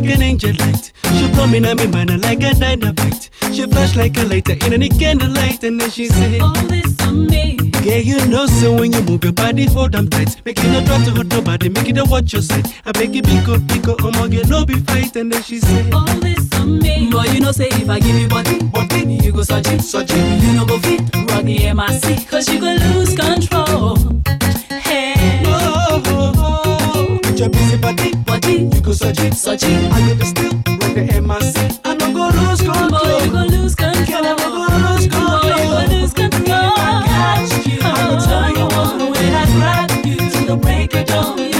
Like 0.00 0.20
angel 0.20 0.52
light 0.58 0.92
She 1.16 1.30
come 1.32 1.54
in 1.54 1.64
at 1.64 1.76
me, 1.78 1.86
like 2.18 2.42
a 2.42 2.54
dynamite. 2.54 3.30
She 3.52 3.66
flash 3.66 3.96
like 3.96 4.16
a 4.18 4.24
lighter 4.24 4.52
in 4.52 4.72
any 4.72 4.88
candlelight, 4.88 5.62
and 5.64 5.80
then 5.80 5.90
she 5.90 6.06
said, 6.08 6.40
All 6.40 6.52
this 6.66 7.00
on 7.00 7.26
me. 7.26 7.65
Yeah, 7.86 7.98
you 7.98 8.26
know, 8.26 8.46
so 8.46 8.74
when 8.74 8.92
you 8.92 9.00
move 9.02 9.22
your 9.22 9.32
body, 9.32 9.66
hold 9.66 9.92
them 9.92 10.08
tight. 10.08 10.44
Make 10.44 10.58
it 10.58 10.68
not 10.72 10.84
drop 10.86 11.04
to 11.04 11.12
hurt 11.12 11.28
nobody, 11.28 11.68
make 11.68 11.88
it 11.88 11.96
a 11.98 12.04
watch 12.04 12.32
your 12.32 12.42
side. 12.42 12.66
I 12.84 12.90
beg 12.90 13.14
you, 13.14 13.22
pick 13.22 13.46
up, 13.46 13.60
pick 13.68 13.86
up, 13.86 14.00
my 14.02 14.26
girl, 14.26 14.44
no 14.48 14.66
be 14.66 14.74
fight, 14.80 15.14
and 15.14 15.30
then 15.32 15.40
she 15.44 15.60
said, 15.60 15.94
All 15.94 16.04
this 16.18 16.52
on 16.54 16.80
me. 16.80 17.08
Boy, 17.12 17.26
you 17.32 17.38
know, 17.38 17.52
say 17.52 17.68
if 17.68 17.88
I 17.88 18.00
give 18.00 18.16
you 18.16 18.26
body, 18.26 18.60
body, 18.64 19.14
you 19.22 19.30
go 19.30 19.42
search 19.44 19.68
it, 19.68 19.82
search 19.82 20.10
it. 20.10 20.42
You 20.42 20.54
know, 20.54 20.66
go 20.66 20.80
fit, 20.80 20.98
rock 21.30 21.44
the 21.44 21.72
MIC, 21.72 22.28
cause 22.28 22.48
you 22.48 22.58
go 22.58 22.74
lose 22.74 23.14
control. 23.14 23.96
Hey, 24.68 25.44
oh, 25.46 26.02
oh, 26.06 26.32
oh. 26.36 27.20
With 27.22 27.38
your 27.38 27.50
busy 27.50 27.76
body, 27.76 28.16
body, 28.16 28.52
you 28.74 28.80
go 28.80 28.90
search 28.90 29.20
it, 29.20 29.34
search 29.34 29.62
it. 29.62 29.92
I 29.92 30.08
get 30.08 30.18
the 30.18 30.24
still, 30.24 30.50
run 30.66 31.06
the 31.06 31.20
MIC. 31.22 31.86
I 31.86 31.94
don't 31.94 32.12
go 32.12 32.30
lose 32.34 32.60
control. 32.62 32.90
Boy, 32.90 33.24
you 33.24 33.30
go 33.30 33.44
lose 33.44 33.76
control. 33.76 34.06
Girl, 34.06 34.26
I 34.26 34.34
go 34.34 34.90
lose 34.90 35.06
control. 35.06 35.40
Boy, 35.40 35.46
you 35.46 35.88
go 35.88 35.94
lose 35.94 36.12
control. 36.12 36.25
I'm 37.48 37.52
I 37.52 37.94
can 37.94 38.18
tell 38.18 38.50
you 38.50 38.64
was 38.64 38.98
the 38.98 39.06
way 39.06 39.34
I 39.34 39.46
grab 39.54 40.06
you 40.06 40.16
to 40.16 40.46
the 40.46 40.56
break 40.56 40.94
of 40.94 41.06
dawn. 41.06 41.55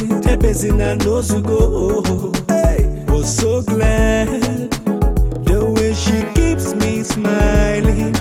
Said, 0.00 0.22
Ebezina 0.24 0.96
knows 1.04 1.28
to 1.28 1.40
go. 1.40 2.32
Hey, 2.48 3.04
was 3.08 3.36
so 3.36 3.62
glad. 3.62 4.28
The 5.44 5.64
way 5.74 5.92
she 5.94 6.22
keeps 6.34 6.74
me 6.74 7.02
smiling, 7.02 8.14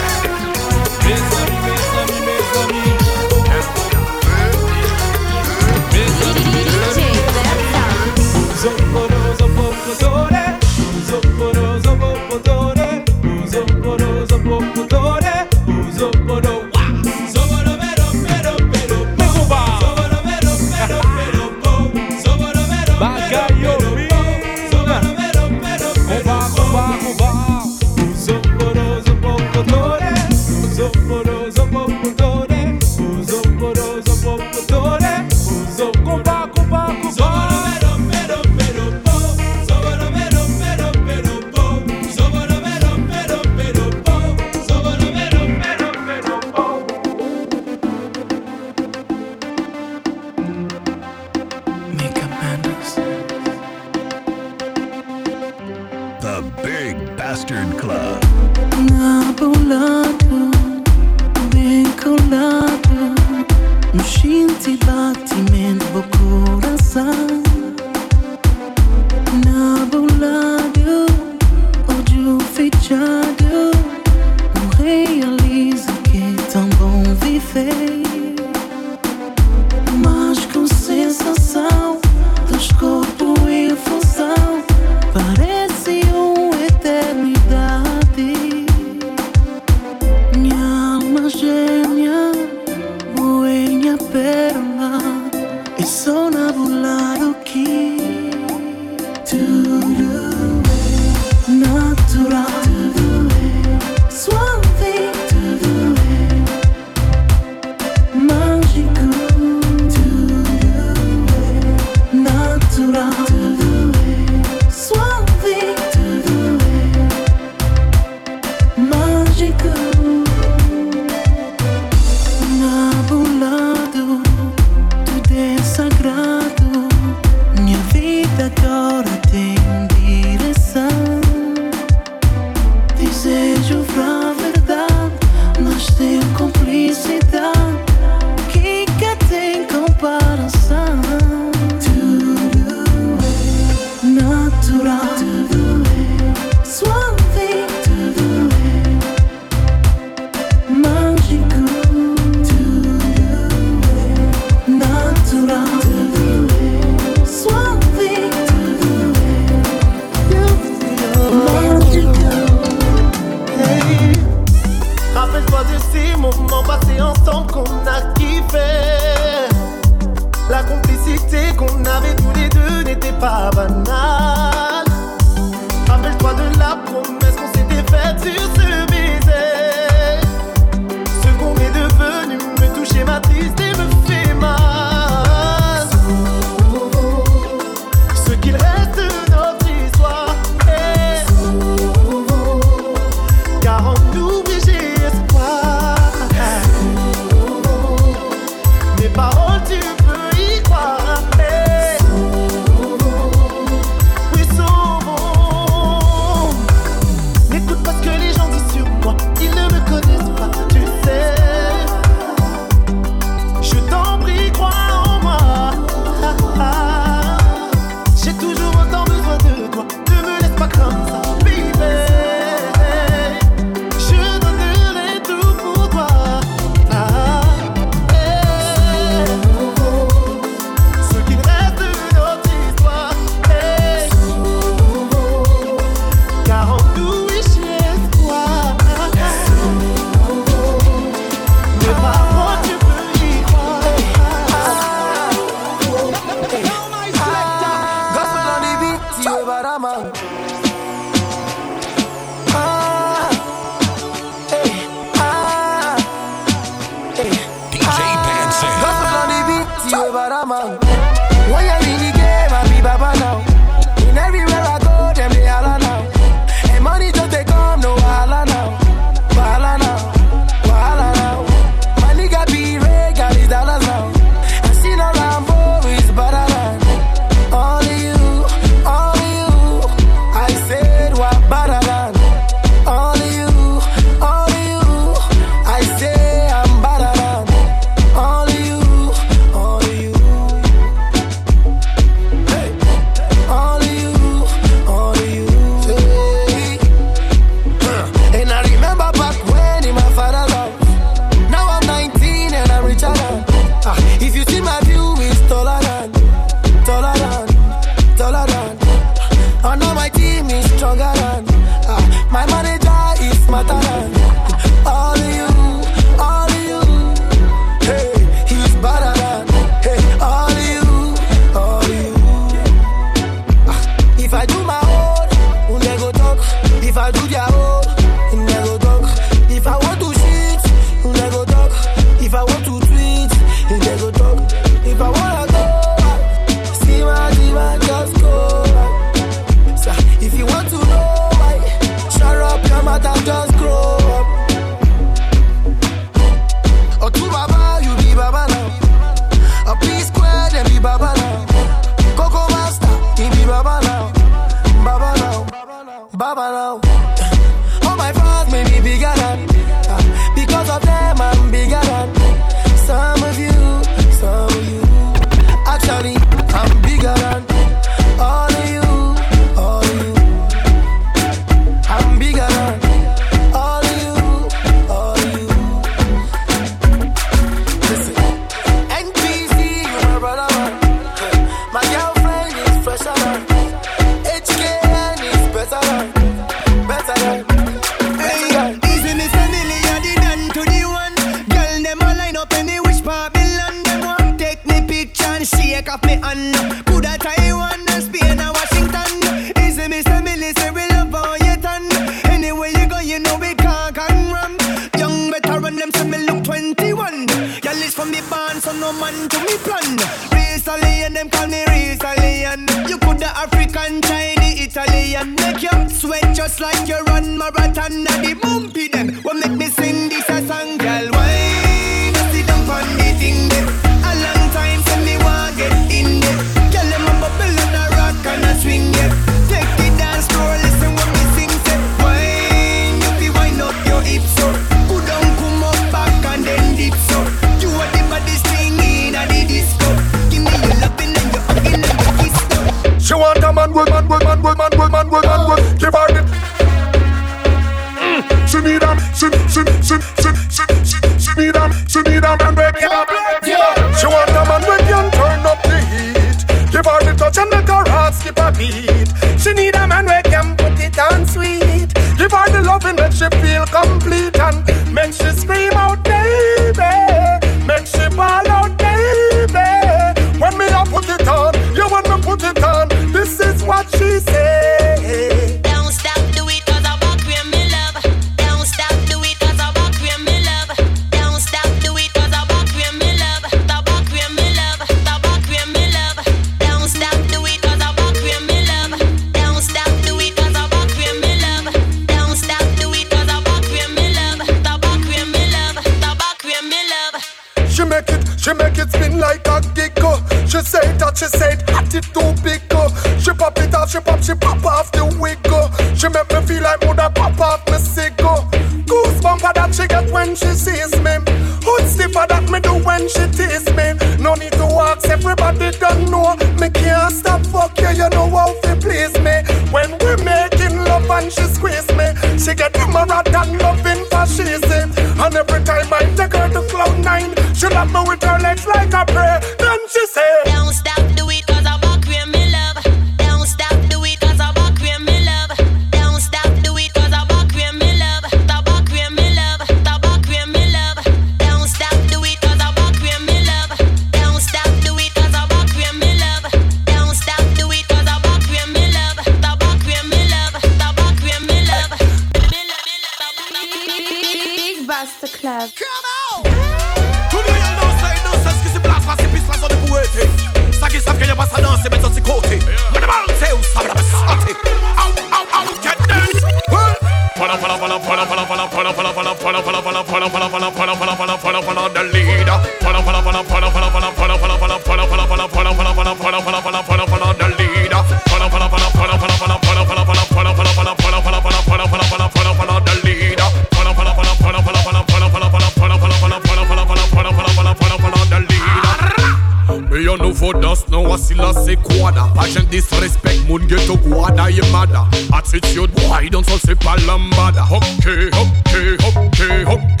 Agent 592.40 592.70
disrespect, 592.70 593.46
moun 593.46 593.68
geto 593.68 593.96
gwada 593.96 594.48
ye 594.50 594.62
mada 594.72 595.06
Attitude 595.32 595.92
boy, 595.94 596.28
don't 596.30 596.48
sol 596.48 596.58
se 596.58 596.74
pa 596.74 596.96
lambada 597.06 597.66
Ok, 597.70 598.06
ok, 598.32 598.74
ok, 599.06 599.40
ok 599.66 600.00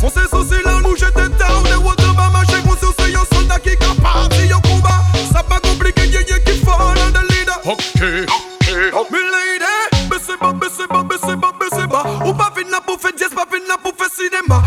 Foncez 0.00 0.28
sur 0.28 0.44
ces 0.44 0.62
là, 0.64 0.80
nous 0.82 0.96
jette 0.96 1.14
down. 1.14 1.64
Les 1.64 1.76
water 1.76 2.12
va 2.14 2.28
marcher, 2.30 2.60
vous 2.64 2.76
sur 2.76 2.92
ce 2.98 3.10
yon 3.10 3.24
soldat 3.32 3.58
qui 3.60 3.76
capable, 3.76 4.34
yon 4.48 4.60
combat. 4.60 5.02
Ça 5.32 5.42
pas 5.42 5.60
compliqué, 5.60 6.02
qui 6.02 6.52
fall 6.64 6.96
leader. 7.30 7.60
Ok, 7.64 7.80
ok, 8.02 8.94
ok 8.94 9.10
Me 9.10 9.18
lady, 9.18 10.08
baissez 10.10 10.36
bas, 10.40 10.52
baissez 10.52 10.86
bas, 10.90 11.02
baissez 11.02 11.36
bas, 11.36 11.52
baissez. 11.58 11.84
Ou 12.26 12.32
pas 12.34 12.52
là 12.70 12.80
pour 12.84 13.00
faire 13.00 13.12
jazz, 13.18 13.30
pas 13.34 13.46
pour 13.82 13.94
faire 13.96 14.08
cinéma. 14.14 14.62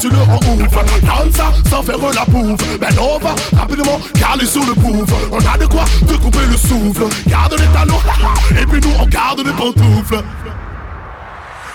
Tu 0.00 0.08
le 0.08 0.16
rends 0.16 0.36
ouf 0.36 0.72
Comme 0.72 1.32
ça 1.32 1.52
sans 1.68 1.82
faire 1.82 1.98
la 1.98 2.24
pouffe 2.24 2.78
Ben 2.78 2.88
on 2.98 3.18
va 3.18 3.34
rapidement 3.56 4.00
caler 4.18 4.46
sur 4.46 4.64
le 4.64 4.74
pouf 4.74 5.10
On 5.30 5.38
a 5.38 5.58
de 5.58 5.66
quoi 5.66 5.84
te 6.06 6.14
couper 6.14 6.46
le 6.48 6.56
souffle. 6.56 7.04
Garde 7.26 7.52
les 7.58 7.66
talons 7.66 8.00
Et 8.60 8.66
puis 8.66 8.80
nous 8.80 8.94
on 8.98 9.06
garde 9.06 9.40
les 9.44 9.52
pantoufles 9.52 10.22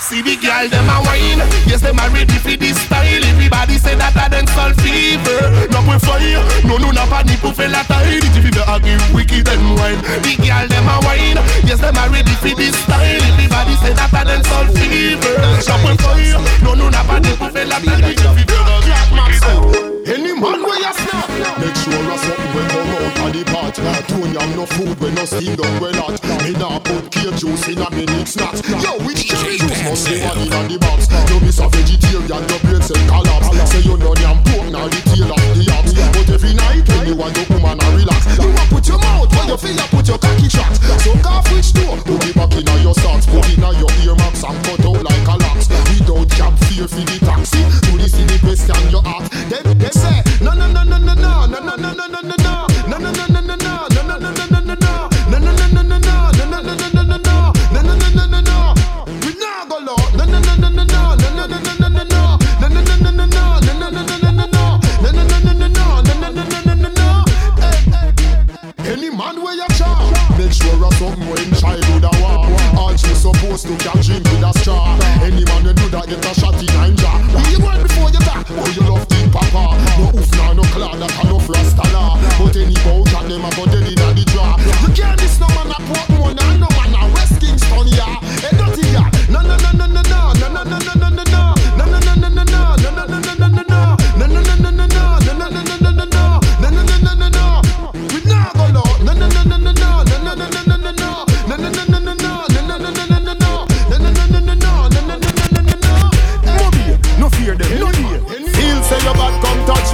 See 0.05 0.21
the 0.21 0.37
girl 0.37 0.69
them 0.69 0.85
a 0.85 1.01
wine. 1.01 1.41
Yes 1.65 1.81
them 1.81 1.97
a 1.97 2.05
ready 2.13 2.37
for 2.37 2.53
this 2.53 2.77
style. 2.77 3.25
Everybody 3.25 3.81
say 3.81 3.95
that 3.97 4.13
I 4.13 4.29
a 4.29 4.29
dancehall 4.29 4.77
fever. 4.77 5.49
No 5.73 5.81
we 5.81 5.97
fire. 5.97 6.45
No 6.61 6.77
no 6.77 6.93
n'a 6.93 7.09
pas 7.09 7.23
ni 7.25 7.35
pour 7.37 7.55
faire 7.55 7.69
la 7.69 7.81
taille 7.89 8.21
The 8.21 8.37
fever 8.37 8.61
a 8.69 8.77
give 8.79 9.01
wicked 9.15 9.49
and 9.49 9.65
wine. 9.73 9.97
The 10.21 10.37
girl 10.37 10.67
them 10.69 10.85
a 10.85 11.01
wine. 11.01 11.41
Yes 11.65 11.81
them 11.81 11.97
a 11.97 12.05
ready 12.13 12.37
for 12.37 12.53
this 12.53 12.77
style. 12.85 13.17
Everybody 13.33 13.73
say 13.81 13.97
that 13.97 14.13
I 14.13 14.21
a 14.21 14.25
dancehall 14.29 14.69
fever. 14.77 15.41
No 15.41 15.73
we 15.81 15.97
fire. 15.97 16.37
No 16.61 16.75
no 16.75 16.89
n'a 16.91 17.01
pas 17.03 17.19
ni 17.19 17.33
pour 17.33 17.49
faire 17.49 17.65
la 17.65 17.81
taille 17.81 18.13
The 18.13 18.29
fever 18.29 18.61
a 18.61 18.77
give 18.85 19.09
wicked 19.09 19.41
and 19.49 19.65
wine 19.65 19.94
any 20.05 20.33
man 20.37 20.61
where 20.61 20.77
you 20.77 20.93
snap? 20.93 21.29
Make 21.57 21.75
sure 21.81 21.97
a 21.97 22.17
something 22.17 22.51
when 22.53 22.67
come 22.69 22.89
out 22.93 23.19
of 23.25 23.33
the 23.33 23.43
pot 23.49 23.75
Don't 24.07 24.33
yam 24.33 24.49
no 24.55 24.65
food 24.65 24.99
when 24.99 25.15
no 25.15 25.25
steam 25.25 25.55
done 25.55 25.81
well 25.81 25.93
hot 25.97 26.21
Me 26.45 26.53
nah 26.53 26.79
put 26.79 27.09
cane 27.11 27.35
juice 27.37 27.67
in 27.69 27.81
a 27.81 27.89
minute 27.89 28.27
snacks. 28.27 28.61
Yo, 28.69 28.97
which 29.01 29.25
cane 29.25 29.57
juice 29.57 29.83
must 29.83 30.05
be 30.07 30.21
one 30.21 30.37
in 30.45 30.67
the 30.69 30.77
box. 30.77 31.09
You 31.09 31.39
miss 31.41 31.59
a 31.59 31.67
vegetarian, 31.69 32.29
your 32.29 32.59
brain 32.61 32.81
cell 32.81 33.01
collapse. 33.09 33.49
Say 33.71 33.81
you 33.81 33.97
know 33.97 34.13
yam 34.21 34.37
pork, 34.45 34.69
now 34.69 34.85
the 34.85 34.99
tail 35.09 35.33
of 35.33 35.41
the 35.57 35.65
ox. 35.73 35.93
But 36.13 36.29
every 36.29 36.53
night 36.53 36.85
when 36.85 37.07
you 37.07 37.15
want 37.15 37.35
your 37.37 37.47
woman 37.49 37.77
to 37.79 37.87
relax 37.97 38.21
You 38.37 38.49
want 38.53 38.69
put 38.69 38.87
your 38.87 38.99
mouth 38.99 39.29
where 39.33 39.57
feel 39.57 39.73
you 39.73 39.87
put 39.89 40.07
your 40.07 40.19
cocky 40.19 40.47
tracks 40.47 40.79
So 41.01 41.11
go 41.23 41.41
which 41.49 41.73
door, 41.73 41.97
put 42.05 42.23
it 42.27 42.35
back 42.35 42.53
in 42.53 42.67
your 42.83 42.93
socks 42.93 43.25
Put 43.25 43.47
in 43.49 43.63
your 43.63 43.91
earmarks 44.05 44.43
and 44.43 44.57
cut 44.65 44.85
out 44.85 45.01
like 45.01 45.27
a 45.27 45.35
locks. 45.41 45.67
Without 45.69 46.29
cab 46.29 46.53
fear 46.69 46.87
for 46.87 47.03
the 47.03 47.17
taxi. 47.23 47.85
In 48.05 48.27
the 48.27 48.37
question 48.39 48.79
you 48.93 49.01
ask 49.03 49.31
Them, 49.49 49.77
them 49.77 49.94
say 49.95 50.21
no 50.41 50.51
no 50.53 50.67
no 50.67 50.83
no 50.83 50.97
no 50.97 51.13
no 51.13 51.45
no 51.45 51.59
no 51.59 51.75
no 51.75 51.93
no 51.93 52.03
no 52.03 52.19
no 52.19 52.35
no 52.35 52.57
no 52.87 53.11
no 53.11 53.27
no 53.27 53.41
no 53.41 53.45
no 53.45 53.55
no 53.55 53.75
supposed 73.33 73.65
to 73.65 73.75
can 73.83 74.01
drink 74.03 74.23
with 74.25 74.43
a 74.43 74.59
straw 74.59 74.97
Any 75.23 75.43
man 75.45 75.65
you 75.65 75.73
do 75.73 75.89
that 75.89 76.05
get 76.07 76.25
a 76.25 76.33
shot 76.39 76.59
in 76.59 76.65
nine 76.67 76.95
jaw 76.95 77.17
Where 77.33 77.51
you 77.51 77.83
before 77.83 78.09
you 78.09 78.19
back? 78.19 78.45
Oh 78.49 78.71
you 78.75 78.81
love 78.81 79.14
papa. 79.35 79.75
No 79.99 80.05
oof 80.15 80.31
nah 80.37 80.53
no 80.53 80.63
claw 80.71 80.95
that 80.95 81.11
a 81.19 81.23
no 81.27 81.37
rasta. 81.51 81.83
Law 81.93 82.17
But 82.39 82.55
any 82.55 82.73
bout 82.83 83.13
and 83.13 83.31
them 83.31 83.45
a 83.45 83.49
go 83.55 83.65
dead 83.65 83.83
inna 83.91 84.07
the 84.15 84.23
draw 84.31 84.55
You 84.81 84.89
can't 84.95 85.19
diss 85.19 85.39
no 85.39 85.47
man 85.55 85.71
a 85.75 85.77
Portmore 85.87 86.33
nah 86.33 86.55
no 86.55 86.67
man 86.77 86.95
a 86.95 87.13
West 87.13 87.39
Kingston 87.41 87.87
yeah. 87.91 88.15
Hey 88.41 88.55
dirty 88.55 88.87
no 89.31 89.41
no 89.41 89.55
no 89.57 89.71
no 89.75 89.85
no 89.85 89.85
no 89.85 90.01
no 90.01 90.33
no 90.33 90.47
no 90.49 90.63
no 90.63 90.63
no 90.63 90.79
no 90.79 90.93
No 90.95 91.04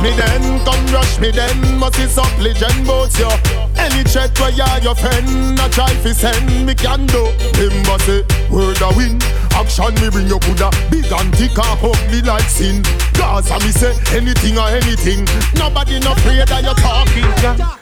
me 0.01 0.11
then, 0.17 0.65
come 0.65 0.85
rush 0.87 1.19
me 1.19 1.31
then. 1.31 1.77
Must 1.77 1.99
is 1.99 2.17
up 2.17 2.31
legend 2.39 2.85
boats 2.85 3.19
yo. 3.19 3.29
Any 3.77 4.03
chat 4.03 4.37
where 4.39 4.49
you 4.49 4.65
your 4.81 4.95
friend, 4.95 5.59
a 5.59 5.69
try 5.69 5.93
fi 6.01 6.11
send 6.11 6.65
me 6.65 6.73
can 6.73 7.05
do. 7.05 7.29
Remember 7.59 7.99
say 7.99 8.23
word 8.49 8.81
a 8.81 8.89
win. 8.97 9.21
Action 9.53 9.93
me 10.01 10.09
bring 10.09 10.27
your 10.27 10.39
coulda 10.39 10.69
big 10.89 11.11
and 11.11 11.35
thick 11.35 11.57
and 11.57 11.79
ugly 11.83 12.21
like 12.21 12.49
sin. 12.49 12.81
I 13.21 13.59
me 13.59 13.71
say 13.71 13.93
anything 14.15 14.57
or 14.57 14.67
anything. 14.67 15.25
Nobody 15.55 15.99
no 15.99 16.13
afraid 16.13 16.47
that 16.47 16.63
you're 16.63 16.73
talking. 16.75 17.23
Yeah. 17.43 17.77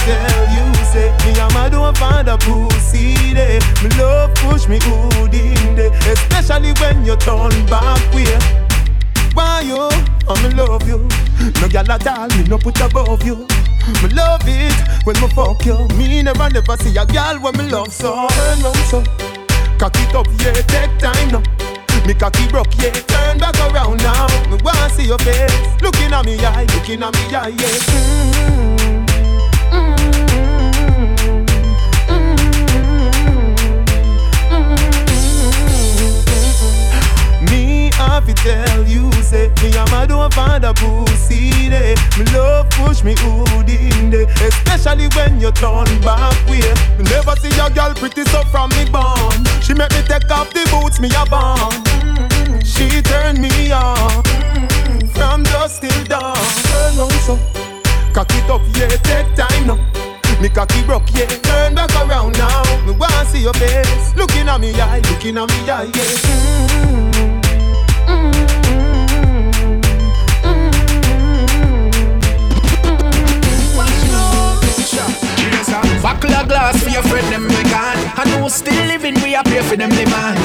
Tell 0.00 0.49
say 0.92 1.10
me 1.24 1.38
and 1.38 1.54
my 1.54 1.68
don't 1.68 1.96
find 1.96 2.28
a 2.28 2.36
pussy 2.38 3.14
day. 3.34 3.58
Me 3.82 3.88
love 3.96 4.34
push 4.34 4.66
me 4.68 4.78
good 4.80 5.34
in 5.34 5.76
day, 5.76 5.90
especially 6.10 6.72
when 6.80 7.04
you 7.04 7.16
turn 7.16 7.54
back 7.66 8.02
way. 8.14 8.38
Why 9.34 9.62
you? 9.62 9.88
I 10.28 10.34
me 10.42 10.54
love 10.54 10.86
you. 10.86 10.98
No 11.60 11.66
gyal 11.68 11.88
at 11.88 12.06
all, 12.06 12.28
me 12.36 12.44
no 12.44 12.58
put 12.58 12.80
above 12.80 13.24
you. 13.24 13.46
Me 14.02 14.08
love 14.14 14.42
it 14.46 14.74
when 15.04 15.16
me 15.20 15.28
fuck 15.28 15.64
you. 15.64 15.88
Me 15.96 16.22
never 16.22 16.50
never 16.50 16.76
see 16.82 16.96
a 16.96 17.04
gyal 17.06 17.40
when 17.40 17.56
me 17.56 17.70
love 17.70 17.92
so. 17.92 18.28
Turn 18.28 18.62
round 18.62 18.76
so, 18.90 19.02
cock 19.78 19.94
it 19.96 20.14
up 20.14 20.26
yeah, 20.42 20.60
take 20.72 20.98
time 20.98 21.30
now. 21.30 21.42
Me 22.06 22.14
cocky 22.14 22.48
broke, 22.48 22.74
yeah. 22.78 22.90
Turn 22.92 23.38
back 23.38 23.54
around 23.60 23.98
now. 23.98 24.26
Me 24.50 24.56
wanna 24.64 24.88
see 24.90 25.06
your 25.06 25.18
face. 25.18 25.82
Looking 25.82 26.12
at 26.12 26.24
me 26.24 26.38
eye, 26.44 26.66
looking 26.74 27.02
at 27.02 27.12
me 27.12 27.34
eye, 27.34 27.48
yeah. 27.48 28.76
Me 28.76 28.79
have 38.00 38.26
to 38.26 38.34
tell 38.34 38.84
you, 38.86 39.12
say 39.22 39.48
me 39.62 39.70
don't 40.06 40.32
find 40.32 40.64
a 40.64 40.72
pussy 40.72 41.50
day. 41.68 41.94
Me 42.18 42.24
love 42.32 42.68
push 42.70 43.02
me 43.04 43.14
hood 43.18 43.68
in 43.68 44.10
day, 44.10 44.24
especially 44.40 45.08
when 45.14 45.40
you 45.40 45.50
turn 45.52 45.88
back 46.00 46.34
way. 46.48 46.64
Me 46.96 47.04
never 47.04 47.36
see 47.36 47.52
a 47.60 47.68
girl 47.70 47.92
pretty 47.94 48.24
so 48.24 48.42
from 48.44 48.70
me 48.70 48.84
born. 48.90 49.44
She 49.60 49.74
make 49.74 49.92
me 49.92 50.02
take 50.08 50.30
off 50.30 50.50
the 50.52 50.64
boots 50.72 51.00
me 51.00 51.08
a 51.12 51.24
born. 51.28 51.76
She 52.64 53.02
turn 53.02 53.40
me 53.40 53.72
on 53.72 54.22
from 55.14 55.42
dusk 55.44 55.82
till 55.82 56.04
dawn. 56.04 56.36
Turn 56.68 56.96
round 56.96 57.12
so, 57.26 57.38
cock 58.14 58.30
it 58.30 58.48
up, 58.50 58.62
yeah, 58.76 58.88
take 59.04 59.30
time 59.36 59.66
now. 59.66 59.78
Me 60.40 60.48
cocky 60.48 60.82
broke, 60.84 61.12
yeah, 61.12 61.26
turn 61.26 61.74
back 61.74 61.94
around 61.96 62.32
now. 62.38 62.62
Me 62.86 62.92
wanna 62.92 63.24
see 63.26 63.42
your 63.42 63.54
face, 63.54 64.16
looking 64.16 64.48
at 64.48 64.58
me 64.58 64.72
eye, 64.80 65.00
looking 65.10 65.36
at 65.36 65.48
me 65.48 65.70
eye, 65.70 65.84
yeah. 65.84 65.90
Mm-hmm. 65.92 67.09
Buckle 76.02 76.34
a 76.34 76.44
glass 76.46 76.82
for 76.82 76.90
your 76.90 77.02
friend, 77.04 77.26
them 77.32 77.44
we 77.46 77.62
gone. 77.70 77.98
I 78.18 78.24
know 78.30 78.48
still 78.48 78.86
living, 78.86 79.14
we 79.22 79.34
are 79.34 79.44
pay 79.44 79.62
for 79.62 79.76
them 79.76 79.90
demand. 79.90 80.38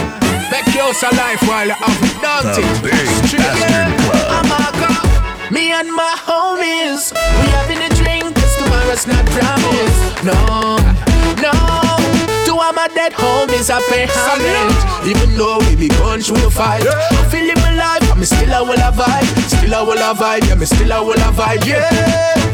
Back 0.51 0.67
yours 0.73 1.01
a 1.01 1.09
life 1.15 1.41
while 1.47 1.65
you 1.65 1.73
have 1.73 2.03
it 2.03 2.15
done 2.21 2.45
The. 2.53 2.61
Big 2.85 2.93
Bastard 2.93 3.89
Club. 4.05 4.27
I'm 4.37 4.51
a 4.53 4.71
cop. 4.77 5.51
Me 5.51 5.71
and 5.71 5.89
my 5.93 6.15
homies, 6.25 7.13
we 7.13 7.45
having 7.57 7.81
a 7.81 7.89
drink, 7.95 8.35
cause 8.35 8.55
tomorrow's 8.57 9.07
not 9.07 9.25
promised. 9.33 10.23
No, 10.23 10.77
no. 11.41 11.53
All 12.55 12.73
my 12.73 12.87
dead 12.87 13.13
homies, 13.13 13.69
I 13.69 13.79
pay 13.91 14.07
homage. 14.09 15.05
Even 15.05 15.37
though 15.37 15.59
we 15.69 15.75
be 15.75 15.87
going 16.01 16.21
through 16.21 16.37
the 16.37 16.49
fight, 16.49 16.81
I 16.87 17.27
feel 17.29 17.47
in 17.47 17.59
my 17.61 17.75
life, 17.75 18.11
I'm 18.11 18.23
still 18.25 18.51
a 18.53 18.63
will 18.63 18.73
a 18.73 18.91
vibe. 18.91 19.27
Still 19.45 19.73
a 19.73 19.85
will 19.85 19.99
a 19.99 20.15
vibe, 20.15 20.47
yeah, 20.47 20.55
me 20.55 20.65
still 20.65 20.91
a 20.91 21.03
will 21.03 21.13
a 21.13 21.29
vibe, 21.29 21.63
yeah. 21.67 22.44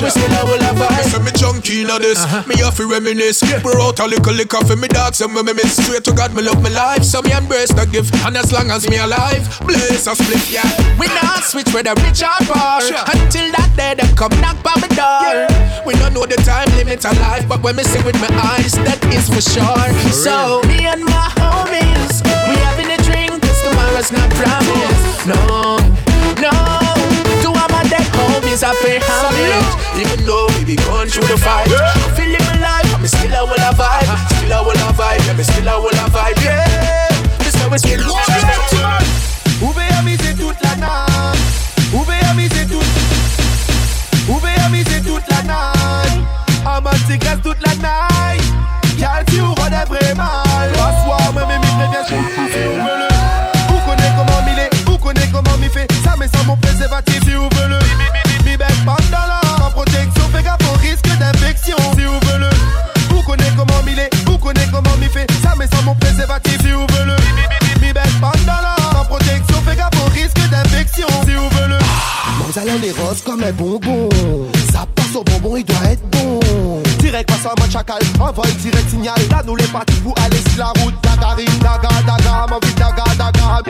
Say 0.00 0.06
we 0.06 0.10
still 0.16 0.32
a 0.32 0.40
will 0.48 0.64
a 0.64 0.72
vibe. 0.72 1.12
Say 1.12 1.20
me 1.20 1.30
junkie 1.36 1.82
in 1.84 1.92
this, 2.00 2.24
uh-huh. 2.24 2.48
me 2.48 2.56
have 2.64 2.76
to 2.76 2.88
reminisce. 2.88 3.44
Pour 3.60 3.76
out 3.76 4.00
a 4.00 4.06
little 4.08 4.32
liquor 4.32 4.64
for 4.64 4.76
me 4.76 4.88
dogs 4.88 5.20
and 5.20 5.28
me 5.34 5.42
me 5.42 5.52
miss. 5.52 5.76
Straight 5.76 6.04
to 6.04 6.12
God, 6.16 6.32
me 6.32 6.40
love 6.40 6.62
my 6.62 6.70
life, 6.70 7.04
so 7.04 7.20
me 7.20 7.32
embrace 7.32 7.68
the 7.68 7.84
gift. 7.84 8.14
And 8.24 8.36
as 8.36 8.50
long 8.50 8.70
as 8.70 8.88
me 8.88 8.96
alive, 8.96 9.44
blaze 9.60 10.06
a 10.08 10.16
split, 10.16 10.40
yeah. 10.48 10.64
We 10.96 11.04
not 11.20 11.44
switch 11.44 11.68
whether 11.74 11.92
rich 12.00 12.24
or 12.24 12.32
poor. 12.48 12.80
Until 13.12 13.52
that 13.52 13.72
day 13.76 13.92
them 14.00 14.08
come 14.16 14.32
knock 14.40 14.64
on 14.64 14.80
my 14.80 14.88
door. 14.96 15.60
We 15.84 15.92
don't 16.00 16.14
know 16.14 16.24
the 16.24 16.36
time 16.48 16.68
limit 16.76 17.04
of 17.04 17.18
life 17.20 17.48
But 17.48 17.62
when 17.62 17.76
me 17.76 17.82
see 17.82 18.02
with 18.04 18.20
my 18.20 18.28
eyes 18.56 18.72
that 18.84 19.04
is 19.12 19.28
for 19.28 19.40
sure. 19.40 20.12
So 20.12 20.62
me 20.68 20.86
and 20.86 21.04
my 21.04 21.28
homies 21.40 22.24
We 22.48 22.56
having 22.64 22.90
a 22.90 22.98
drink 23.04 23.42
cause 23.42 23.62
tomorrow's 23.62 24.12
not 24.12 24.30
promised. 24.32 25.26
No, 25.26 25.76
no 26.40 26.89
To 27.90 27.96
all 27.96 28.30
my 28.30 28.38
dead 28.38 28.54
homies 28.54 28.62
I 28.62 28.70
pay 28.82 29.02
homage 29.02 29.66
Even 29.98 30.24
though 30.24 30.46
we 30.54 30.64
be 30.64 30.76
going 30.76 31.08
through 31.08 31.26
the 31.26 31.36
fight. 31.36 31.66
I'm 31.66 32.14
Feeling 32.14 32.44
my 32.46 32.58
life 32.62 33.00
me 33.02 33.08
still 33.08 33.34
a 33.34 33.42
will 33.44 33.58
a 33.58 33.74
vibe. 33.74 34.06
Still 34.30 34.52
a 34.52 34.62
will 34.62 34.78
a 34.78 34.92
vibe 34.94 35.26
Yeah 35.26 35.34
me 35.34 35.42
still 35.42 35.68
a 35.68 35.74
will 35.80 35.90
a 35.90 36.06
vibe 36.10 36.38
Yeah. 36.42 37.08
This 37.42 37.54
how 37.56 37.68
we 37.68 37.78
still 37.78 38.00
Ouvez 39.62 39.82
à 39.98 40.02
miser 40.02 40.34
toute 40.34 40.56
la 40.62 40.76
night. 40.76 41.38
Ouvez 41.92 42.14
à 42.30 42.32
miser 42.32 42.64
toute. 42.64 42.82
Ouvez 44.26 44.54
à 44.64 44.68
miser 44.70 45.02
toute 45.02 45.28
la 45.28 45.42
night. 45.42 46.24
En 46.64 46.80
mode 46.80 46.96
cigasse 47.06 47.42
toute 47.42 47.60
la 47.66 47.74
night. 47.74 48.42
Car 48.98 49.22
tu 49.26 49.40
ouvres 49.42 49.68
des 49.68 49.84
Mon 72.70 72.76
allant 72.76 72.84
est 72.84 73.00
rose 73.00 73.22
comme 73.24 73.42
un 73.42 73.52
bonbon. 73.52 74.08
Ça 74.72 74.86
passe 74.94 75.16
au 75.16 75.24
bonbon, 75.24 75.56
il 75.56 75.64
doit 75.64 75.90
être 75.90 76.02
bon. 76.10 76.40
Direct 76.98 77.28
passe 77.28 77.46
en 77.46 77.60
mode 77.60 77.70
chacal, 77.70 77.98
envoie 78.20 78.44
direct 78.58 78.90
signal. 78.90 79.16
Là, 79.30 79.42
nous 79.46 79.56
les 79.56 79.64
partis 79.64 79.96
pour 79.96 80.14
aller 80.24 80.36
sur 80.36 80.58
la 80.58 80.72
route. 80.80 80.94
Dagari, 81.02 81.46
daga, 81.60 81.88
daga, 82.06 82.46
ma 82.48 82.58
vie, 82.66 82.74
daga, 82.74 83.04
daga. 83.18 83.62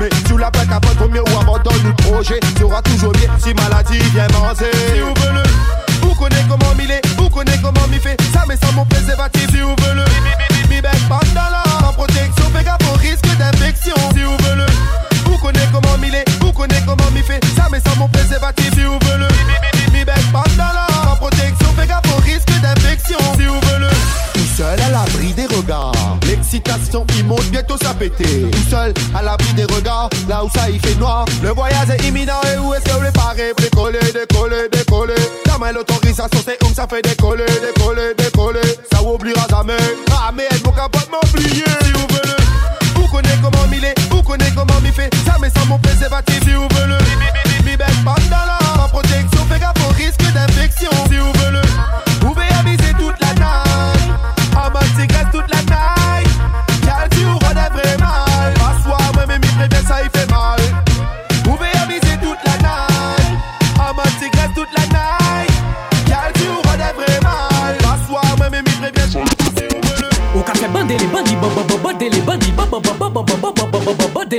Mais 0.00 0.08
sous 0.28 0.36
la 0.36 0.50
plaque 0.50 0.70
à 0.70 0.80
faut 0.98 1.08
mieux 1.08 1.22
ou 1.22 1.40
abandonne 1.40 1.82
le 1.84 1.92
projet. 1.94 2.40
Tu 2.56 2.64
auras 2.64 2.82
toujours 2.82 3.12
bien 3.12 3.30
si 3.42 3.54
maladie 3.54 3.98
vient 4.12 4.28
manger. 4.38 4.70
Si 4.94 5.00
vous 5.00 5.14
voulez, 5.14 5.48
vous 6.02 6.14
connaissez 6.14 6.44
comment 6.48 6.74
m'il 6.76 6.90
est, 6.90 7.02
vous 7.16 7.30
connaissez 7.30 7.60
comment 7.62 7.86
m'y 7.90 7.98
fait. 7.98 8.20
Ça, 8.32 8.44
mais 8.46 8.56
sans 8.56 8.72
mon 8.72 8.84
préservatif, 8.84 9.46
si 9.50 9.60
vous 9.60 9.74
voulez. 9.76 10.37
Là 30.38 30.44
où 30.44 30.50
ça 30.50 30.70
y 30.70 30.78
fait 30.78 30.94
noir. 30.96 31.24
Le 31.42 31.50
voyage 31.50 31.90
est 31.90 32.06
imminent 32.06 32.40
et 32.52 32.58
où 32.58 32.72
est-ce 32.74 32.84
que 32.84 32.92
vous 32.92 33.02
les 33.02 33.10
parez 33.10 33.52
Décoller, 33.56 33.98
décoller, 34.12 34.68
décoller. 34.70 35.14
La 35.46 35.58
main 35.58 35.72
l'autorisation 35.72 36.40
c'est 36.44 36.62
où 36.64 36.72
ça 36.74 36.86
fait 36.86 37.02
décoller, 37.02 37.44
décoller, 37.46 38.14
décoller. 38.16 38.60
Ça 38.92 39.02
oubliera 39.02 39.46
jamais. 39.50 39.76
Ah 40.12 40.30
mais 40.34 40.46
elle 40.50 40.62
mon 40.64 40.72
capote 40.72 41.08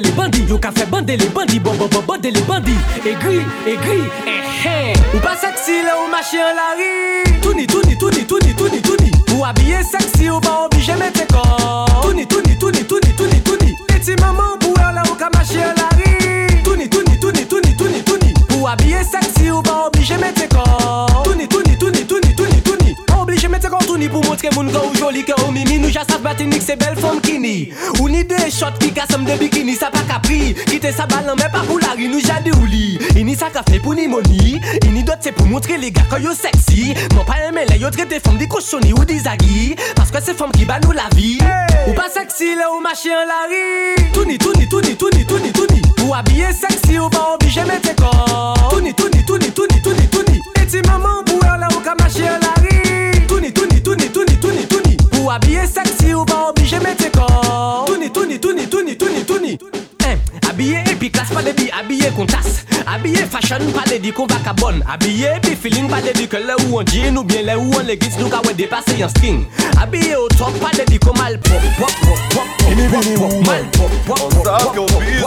les 0.02 0.12
bandits. 0.12 0.45
Au 0.52 0.58
café 0.58 0.86
bandé 0.86 1.18
les 1.18 1.28
bandits, 1.28 1.60
bo 1.60 1.72
bo 1.72 1.88
bo 1.88 2.02
bandé 2.02 2.32
les 2.32 2.41
bandits. 2.41 2.78
Aigri, 3.06 3.39
aigri, 3.68 4.04
eh 4.26 4.68
eh. 4.68 5.16
Ou 5.16 5.20
pas 5.20 5.36
sexy 5.36 5.84
là 5.84 5.95
ou 6.04 6.10
machin 6.10 6.54
la 6.56 6.76
rue. 6.78 7.41
Touni, 7.41 7.66
touni, 7.66 7.97
touni, 7.97 8.26
touni, 8.26 8.54
touni, 8.54 8.80
habiller 9.50 9.84
sexy 9.84 10.30
ou 10.30 10.39
pas 10.39 10.66
obligé 10.66 10.93
mettre 10.95 11.26
corps 11.28 12.02
Touni, 12.02 12.28
touni, 12.28 12.58
touni, 12.58 12.84
touni, 12.84 13.14
touni, 13.16 13.41
touni 13.41 13.76
Petit 13.88 14.16
maman 14.22 14.58
pour 14.60 14.76
là 14.78 15.02
ou 15.06 15.38
marcher 15.38 15.64
à 15.64 15.74
la 15.74 15.89
rue 15.97 16.64
Touni, 16.64 16.89
touni, 16.89 17.20
touni, 17.20 17.45
touni, 17.45 17.76
touni, 17.76 18.04
touni 18.04 18.34
habiller 18.68 19.04
sexy 19.04 19.50
ou 19.50 19.62
pas 19.62 19.88
obligé 19.88 20.18
mettre 20.18 20.47
corps 20.50 20.78
Touni 23.90 24.06
pou 24.06 24.22
montre 24.22 24.52
moun 24.54 24.68
ka 24.70 24.84
ou 24.86 24.94
joli 24.94 25.24
que 25.26 25.34
ou 25.42 25.50
mimi. 25.50 25.80
Nou 25.82 25.90
ja 25.90 26.04
sav 26.06 26.22
batinik 26.22 26.62
se 26.62 26.76
bel 26.78 26.94
fom 27.02 27.18
kini 27.26 27.72
Ou 27.96 28.06
ni 28.06 28.20
de 28.28 28.38
shot 28.54 28.76
ki 28.78 28.92
kasem 28.94 29.24
de 29.26 29.34
bikini 29.40 29.74
Sa 29.74 29.90
pa 29.90 30.04
kapri, 30.06 30.54
kite 30.70 30.92
sa 30.94 31.08
balan 31.10 31.34
men 31.40 31.50
pas 31.50 31.66
pou 31.66 31.82
lari 31.82 32.06
Nou 32.06 32.22
nous 32.22 32.44
de 32.46 32.54
ou 32.54 32.70
li, 32.70 33.00
ini 33.16 33.34
ni 33.34 34.08
moni 34.08 34.62
Ini 34.86 35.04
dot 35.04 35.24
se 35.24 35.32
pou 35.32 35.50
montre 35.50 35.76
le 35.82 35.90
ga 35.90 36.04
ko 36.12 36.20
yo 36.22 36.36
seksi 36.38 36.94
Mwen 37.16 37.26
pa 37.26 37.40
eme 37.48 37.66
le 37.66 37.80
yo 37.82 37.90
trete 37.90 38.22
fom 38.22 38.38
di 38.38 38.46
koshoni 38.48 38.94
ou 38.94 39.06
di 39.06 39.18
zagi 39.18 39.76
que 39.76 40.22
se 40.22 40.34
fom 40.38 40.52
ki 40.52 40.66
ba 40.66 40.78
nou 40.86 40.94
la 40.94 41.10
vi 41.16 41.40
Ou 41.88 41.98
pa 41.98 42.06
seksi 42.14 42.54
le 42.62 42.70
ou 42.70 42.86
mache 42.86 43.10
an 43.10 43.26
lari 43.26 44.12
Touni, 44.14 44.38
touni, 44.38 44.70
touni, 44.70 44.96
touni, 44.96 45.26
touni, 45.26 45.52
touni 45.52 45.82
Ou 46.06 46.14
abye 46.14 46.54
seksi 46.54 47.00
ou 47.00 47.10
pa 47.10 47.34
obije 47.34 47.66
mette 47.66 47.98
kon 47.98 48.49
pas 61.40 61.52
de 61.52 61.56
dit 61.56 61.70
habillé 61.72 62.10
qu'on 62.16 62.26
tasse 62.26 62.66
Habillé 62.86 63.24
fashion 63.30 63.60
pas 63.72 63.90
de 63.90 63.98
dit 63.98 64.12
qu'on 64.12 64.26
va 64.26 64.36
qu'à 64.44 64.54
bonne 64.54 64.84
Habillé 64.92 65.30
puis 65.42 65.56
feeling 65.56 65.88
pas 65.90 66.02
de 66.02 66.12
dit 66.12 66.28
que 66.28 66.38
là 66.38 66.56
où 66.68 66.80
on 66.80 66.86
jean 66.86 67.16
ou 67.18 67.24
bien 67.24 67.44
là 67.44 67.58
où 67.58 67.72
on 67.76 67.80
leggings 67.80 68.20
nous 68.20 68.30
qu'à 68.30 68.42
dépasser 68.54 69.04
en 69.04 69.10
string 69.10 69.46
Habillé 69.82 70.16
au 70.16 70.28
top 70.30 70.54
pas 70.60 70.72
de 70.78 70.84
dit 70.90 71.00
qu'on 71.00 71.14
mal 71.14 71.40
pop 71.40 71.62
pop 71.78 71.90
pop 72.02 72.18
pop 72.32 72.46
pop 72.60 72.82
pop 72.92 73.04
pop 73.16 73.48
mal 73.48 73.66
pop 73.72 73.92
pop 74.06 74.20
pop 74.20 74.34
Stop 74.42 74.76
your 74.76 74.88
busy 75.00 75.24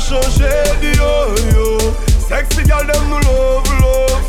nous 0.00 0.16
peut 0.16 0.30
pas 0.30 0.34
changer 0.34 0.96
Yo 0.96 1.12
yo 1.52 1.78
Sexy 2.28 2.64
girl 2.64 2.86
them 2.86 3.08
nous 3.08 3.20
love 3.20 3.70
love. 3.80 4.22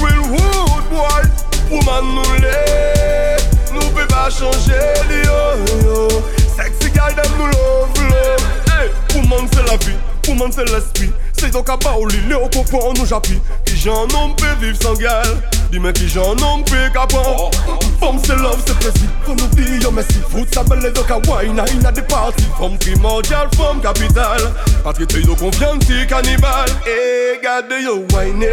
Well 0.00 0.20
wood 0.30 0.84
boy 0.90 1.24
Woman 1.70 2.04
nous 2.14 2.34
les 2.42 3.36
Nous 3.72 3.88
peut 3.94 4.06
pas 4.08 4.28
changer 4.30 4.94
Yo 5.24 5.38
yo 5.84 6.08
Sexy 6.56 6.90
girl 6.92 7.14
them 7.14 7.32
nous 7.38 7.46
love 7.46 8.10
love. 8.10 8.44
Hey 8.68 8.90
Woman 9.14 9.48
c'est 9.52 9.66
la 9.66 9.76
vie. 9.78 9.96
Woman 10.28 10.50
c'est 10.52 10.68
l'esprit 10.70 11.12
Se 11.36 11.50
do 11.52 11.62
ka 11.62 11.76
pa 11.76 11.92
ou 11.98 12.06
li 12.08 12.20
le 12.30 12.36
ou 12.38 12.48
kokpon 12.48 12.94
nou 12.96 13.06
japi 13.08 13.36
Ki 13.68 13.76
jan 13.76 14.08
nom 14.14 14.32
pe 14.40 14.54
viv 14.62 14.76
san 14.80 14.96
gal 15.00 15.34
Dime 15.72 15.92
ki 15.96 16.08
jan 16.08 16.38
nom 16.40 16.62
pe 16.64 16.86
kapon 16.94 17.52
Fom 18.00 18.16
se 18.24 18.36
love 18.40 18.62
se 18.64 18.76
prezi, 18.80 19.08
kon 19.26 19.36
nou 19.40 19.48
di 19.52 19.76
yo 19.82 19.92
mesi 19.92 20.22
Fout 20.32 20.54
sa 20.54 20.64
bele 20.64 20.92
do 20.96 21.04
ka 21.04 21.20
wayna 21.28 21.66
ina 21.74 21.92
de 21.92 22.04
party 22.08 22.46
Fom 22.56 22.78
primordial, 22.80 23.50
fom 23.56 23.82
kapital 23.84 24.48
Patre 24.84 25.08
te 25.12 25.20
yo 25.26 25.36
konfyan 25.36 25.80
ti 25.84 26.06
kanibal 26.08 26.72
E 26.88 27.36
gade 27.44 27.82
yo 27.84 28.00
wayne 28.14 28.52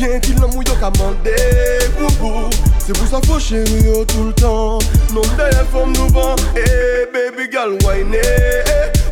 Yen 0.00 0.20
ki 0.24 0.38
lom 0.40 0.56
ou 0.56 0.64
yo 0.64 0.76
kamande 0.80 1.36
Boubou. 1.98 2.48
C'est 2.78 2.96
pour 2.98 3.06
ça 3.06 3.20
faut 3.24 3.38
tout 3.38 4.24
le 4.24 4.32
temps. 4.32 4.78
Non 5.12 5.22
d'ailleurs 5.36 5.86
nous 5.86 6.08
vend. 6.08 6.34
Eh 6.56 7.06
baby 7.12 7.50
girl 7.50 7.78
wine 7.84 8.16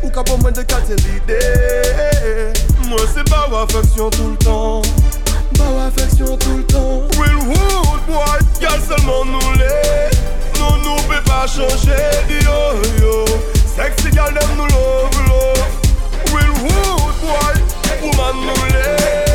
Ou 0.03 0.09
de 0.09 0.61
moi 2.91 2.99
c'est 3.15 3.29
pas 3.29 3.47
affection 3.63 4.09
tout 4.09 4.31
le 4.31 4.35
temps. 4.35 4.81
Pas 5.57 5.85
affection 5.87 6.35
tout 6.35 6.57
le 6.57 6.63
temps. 6.65 7.03
Real 7.17 7.37
wood 7.37 8.01
boy 8.05 8.39
Y'a 8.59 8.71
seulement 8.71 9.23
nous 9.23 9.53
les. 9.53 10.59
Non 10.59 10.75
nous 10.83 11.01
peut 11.03 11.23
pas 11.23 11.47
changer. 11.47 11.95
Yo 12.27 13.01
yo. 13.01 13.25
Sexy 13.77 14.11
them 14.11 14.33
nous 14.57 14.65
love 14.65 15.09
love. 15.29 16.35
Real 16.35 16.49
wood 16.63 17.15
boy 17.21 17.55
Woman 18.01 18.35
nous 18.45 18.65
les 18.73 19.30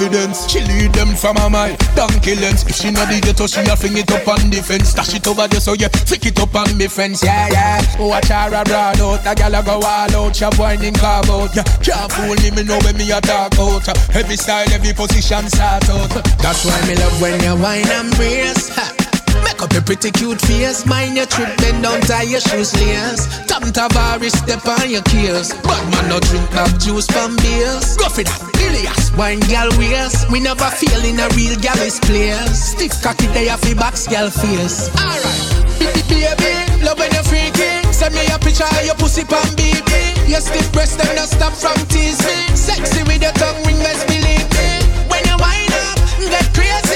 confidence. 0.00 0.48
She 0.50 0.60
lead 0.60 0.92
them 0.92 1.14
from 1.14 1.36
a 1.36 1.50
mile, 1.50 1.76
donkey 1.94 2.34
lens. 2.36 2.64
If 2.64 2.76
she 2.76 2.90
not 2.90 3.08
the 3.08 3.20
ghetto, 3.20 3.46
she 3.46 3.60
a 3.60 3.76
fling 3.76 3.98
it 3.98 4.10
up 4.10 4.26
on 4.28 4.50
the 4.50 4.62
fence. 4.62 4.90
Stash 4.90 5.14
it 5.14 5.26
over 5.26 5.46
there, 5.46 5.60
so 5.60 5.74
yeah, 5.74 5.88
flick 5.88 6.26
it 6.26 6.40
up 6.40 6.54
on 6.54 6.76
me 6.76 6.86
fence. 6.88 7.22
Yeah, 7.22 7.48
yeah. 7.50 7.80
Watch 8.00 8.28
her 8.28 8.48
a 8.48 8.64
broad 8.64 9.00
out, 9.00 9.24
the 9.24 9.34
girl 9.34 9.54
a 9.54 9.62
go 9.62 9.74
all 9.74 9.84
out. 9.84 10.36
She 10.36 10.44
whining 10.56 10.94
carve 10.94 11.28
out. 11.30 11.54
Yeah, 11.54 11.64
can't 11.84 12.12
fool 12.12 12.34
me, 12.36 12.50
me 12.50 12.62
know 12.64 12.78
when 12.80 12.96
me 12.96 13.10
a 13.10 13.20
talk 13.20 13.58
out. 13.58 13.88
Every 14.14 14.36
style, 14.36 14.70
every 14.72 14.92
position 14.92 15.48
start 15.48 15.88
out. 15.90 16.08
That's 16.40 16.64
why 16.64 16.80
me 16.88 16.96
love 16.96 17.20
when 17.20 17.40
you 17.40 17.56
whine 17.56 17.88
and 17.88 18.14
brace. 18.16 19.09
Make 19.44 19.62
up 19.62 19.72
your 19.72 19.82
pretty 19.82 20.10
cute 20.10 20.40
face, 20.40 20.86
mind 20.86 21.16
your 21.16 21.26
trip, 21.26 21.56
bend 21.58 21.82
down, 21.82 22.00
tie 22.02 22.22
your 22.22 22.40
shoes 22.40 22.74
lace. 22.76 23.26
Tom 23.46 23.62
Tavares, 23.70 24.36
step 24.36 24.66
on 24.66 24.90
your 24.90 25.02
keels. 25.02 25.52
But 25.62 25.82
man, 25.90 26.08
no 26.08 26.20
drink 26.20 26.50
back 26.50 26.78
juice 26.78 27.06
from 27.06 27.36
beers. 27.36 27.96
Go 27.96 28.08
for 28.08 28.24
that, 28.24 28.40
Ilias, 28.60 29.12
wine 29.16 29.40
gal 29.50 29.68
waist. 29.78 30.30
We 30.30 30.40
never 30.40 30.68
feel 30.70 31.00
in 31.04 31.20
a 31.20 31.28
real 31.36 31.56
gal's 31.60 32.00
place. 32.00 32.74
Stiff 32.74 33.02
cocky, 33.02 33.26
they 33.36 33.46
have 33.46 33.60
fi 33.60 33.74
box 33.74 34.06
gal 34.06 34.30
face. 34.30 34.88
Alright, 34.96 36.08
baby, 36.08 36.52
love 36.84 36.98
when 36.98 37.12
you're 37.12 37.24
freaky. 37.24 37.84
Send 37.92 38.14
me 38.14 38.24
a 38.32 38.38
picture 38.38 38.64
of 38.64 38.84
your 38.84 38.94
pussy 38.96 39.24
pan, 39.24 39.44
baby. 39.56 40.16
Your 40.30 40.40
stiff 40.40 40.72
breast, 40.72 40.98
them 40.98 41.14
not 41.16 41.28
stop 41.28 41.52
from 41.52 41.76
tease 41.88 42.18
me. 42.24 42.56
Sexy 42.56 43.02
with 43.04 43.20
your 43.22 43.32
tongue 43.32 43.60
ring, 43.66 43.76
best 43.78 44.06
believe 44.06 44.48
me. 44.56 44.68
When 45.10 45.22
you 45.26 45.36
wind 45.36 45.74
up, 45.90 45.98
get 46.30 46.48
crazy. 46.54 46.89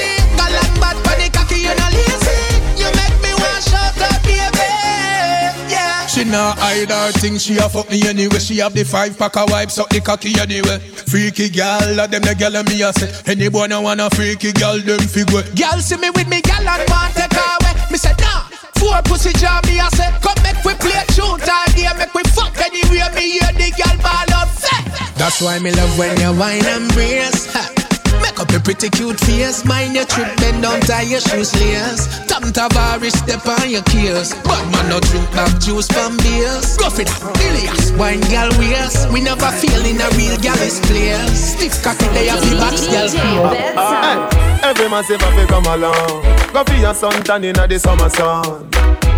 Yeah. 6.25 6.31
She 6.31 6.31
not 6.31 6.57
hide 6.57 6.89
her 6.89 7.11
thing, 7.19 7.37
she 7.37 7.57
a 7.57 7.69
fuck 7.69 7.89
me 7.89 8.01
anyway. 8.07 8.39
She 8.39 8.57
have 8.57 8.73
the 8.73 8.83
five 8.83 9.17
pack 9.17 9.37
of 9.37 9.49
wipes 9.49 9.77
up 9.77 9.89
the 9.89 10.01
cocky 10.01 10.33
anyway. 10.39 10.79
Freaky 10.79 11.49
gal, 11.49 11.99
a 11.99 12.07
them 12.07 12.21
the 12.23 12.35
gal 12.35 12.55
and 12.55 12.67
me 12.69 12.81
a 12.81 12.93
say. 12.93 13.11
Any 13.31 13.49
boy 13.49 13.67
no 13.67 13.81
want 13.81 14.01
a 14.01 14.09
freaky 14.09 14.51
gal, 14.51 14.79
them 14.79 14.99
figure. 14.99 15.43
Girl 15.55 15.79
see 15.79 15.97
me 15.97 16.09
with 16.09 16.27
me, 16.27 16.41
gal 16.41 16.67
and 16.67 16.89
want 16.89 17.13
take 17.15 17.31
her 17.33 17.57
away. 17.61 17.91
Me 17.91 17.97
say 17.97 18.13
nah. 18.19 18.49
Four 18.75 19.01
pussy 19.03 19.31
jam 19.33 19.61
me 19.67 19.79
I 19.79 19.87
say 19.89 20.11
Come 20.21 20.35
make 20.43 20.61
we 20.65 20.73
play 20.75 21.01
tune 21.15 21.39
time 21.39 21.71
here 21.73 21.93
Make 21.97 22.13
we 22.13 22.23
fuck 22.23 22.57
anywhere 22.59 23.09
me 23.15 23.39
hear 23.39 23.51
the 23.53 23.71
gal 23.71 23.97
ball 24.03 24.35
out 24.35 24.49
say 24.49 24.83
That's 25.15 25.41
why 25.41 25.59
me 25.59 25.71
love 25.71 25.97
when 25.97 26.19
you 26.19 26.33
whine 26.37 26.65
and 26.65 26.91
brace 26.93 27.53
ha. 27.53 27.84
Make 28.25 28.39
up 28.41 28.49
your 28.51 28.61
pretty 28.61 28.89
cute 28.89 29.19
face 29.19 29.63
Mind 29.65 29.93
your 29.93 30.05
trip, 30.05 30.35
bend 30.37 30.63
down, 30.63 30.81
tie 30.81 31.03
your 31.05 31.21
shoes 31.21 31.53
lace 31.61 32.09
Tom 32.25 32.43
Tavares, 32.49 33.13
step 33.13 33.45
on 33.45 33.69
your 33.69 33.83
keels 33.83 34.33
But 34.43 34.65
man 34.73 34.89
no 34.89 34.99
drink 34.99 35.29
back 35.31 35.53
juice 35.61 35.87
from 35.87 36.17
beers 36.17 36.75
Go 36.77 36.89
for 36.89 37.05
that, 37.05 37.21
Ilias 37.45 37.91
Wine 37.93 38.21
gal 38.33 38.49
waist 38.57 39.11
We 39.13 39.21
never 39.21 39.51
feel 39.53 39.85
in 39.85 40.01
a 40.01 40.09
real 40.17 40.37
gal 40.41 40.57
is 40.65 40.81
place 40.89 41.53
Stiff 41.53 41.83
cocky, 41.83 42.07
they 42.17 42.25
have 42.27 42.41
the 42.49 42.57
box 42.57 42.87
gal 42.89 43.07
Hey, 43.13 44.17
every 44.65 44.89
man 44.89 45.03
say 45.03 45.17
fi 45.17 45.45
come 45.45 45.65
along. 45.65 46.23
Go 46.53 46.63
for 46.63 46.73
your 46.73 46.93
suntan 46.93 47.43
inna 47.45 47.67
the 47.67 47.77
summer 47.79 48.09
sun. 48.09 48.67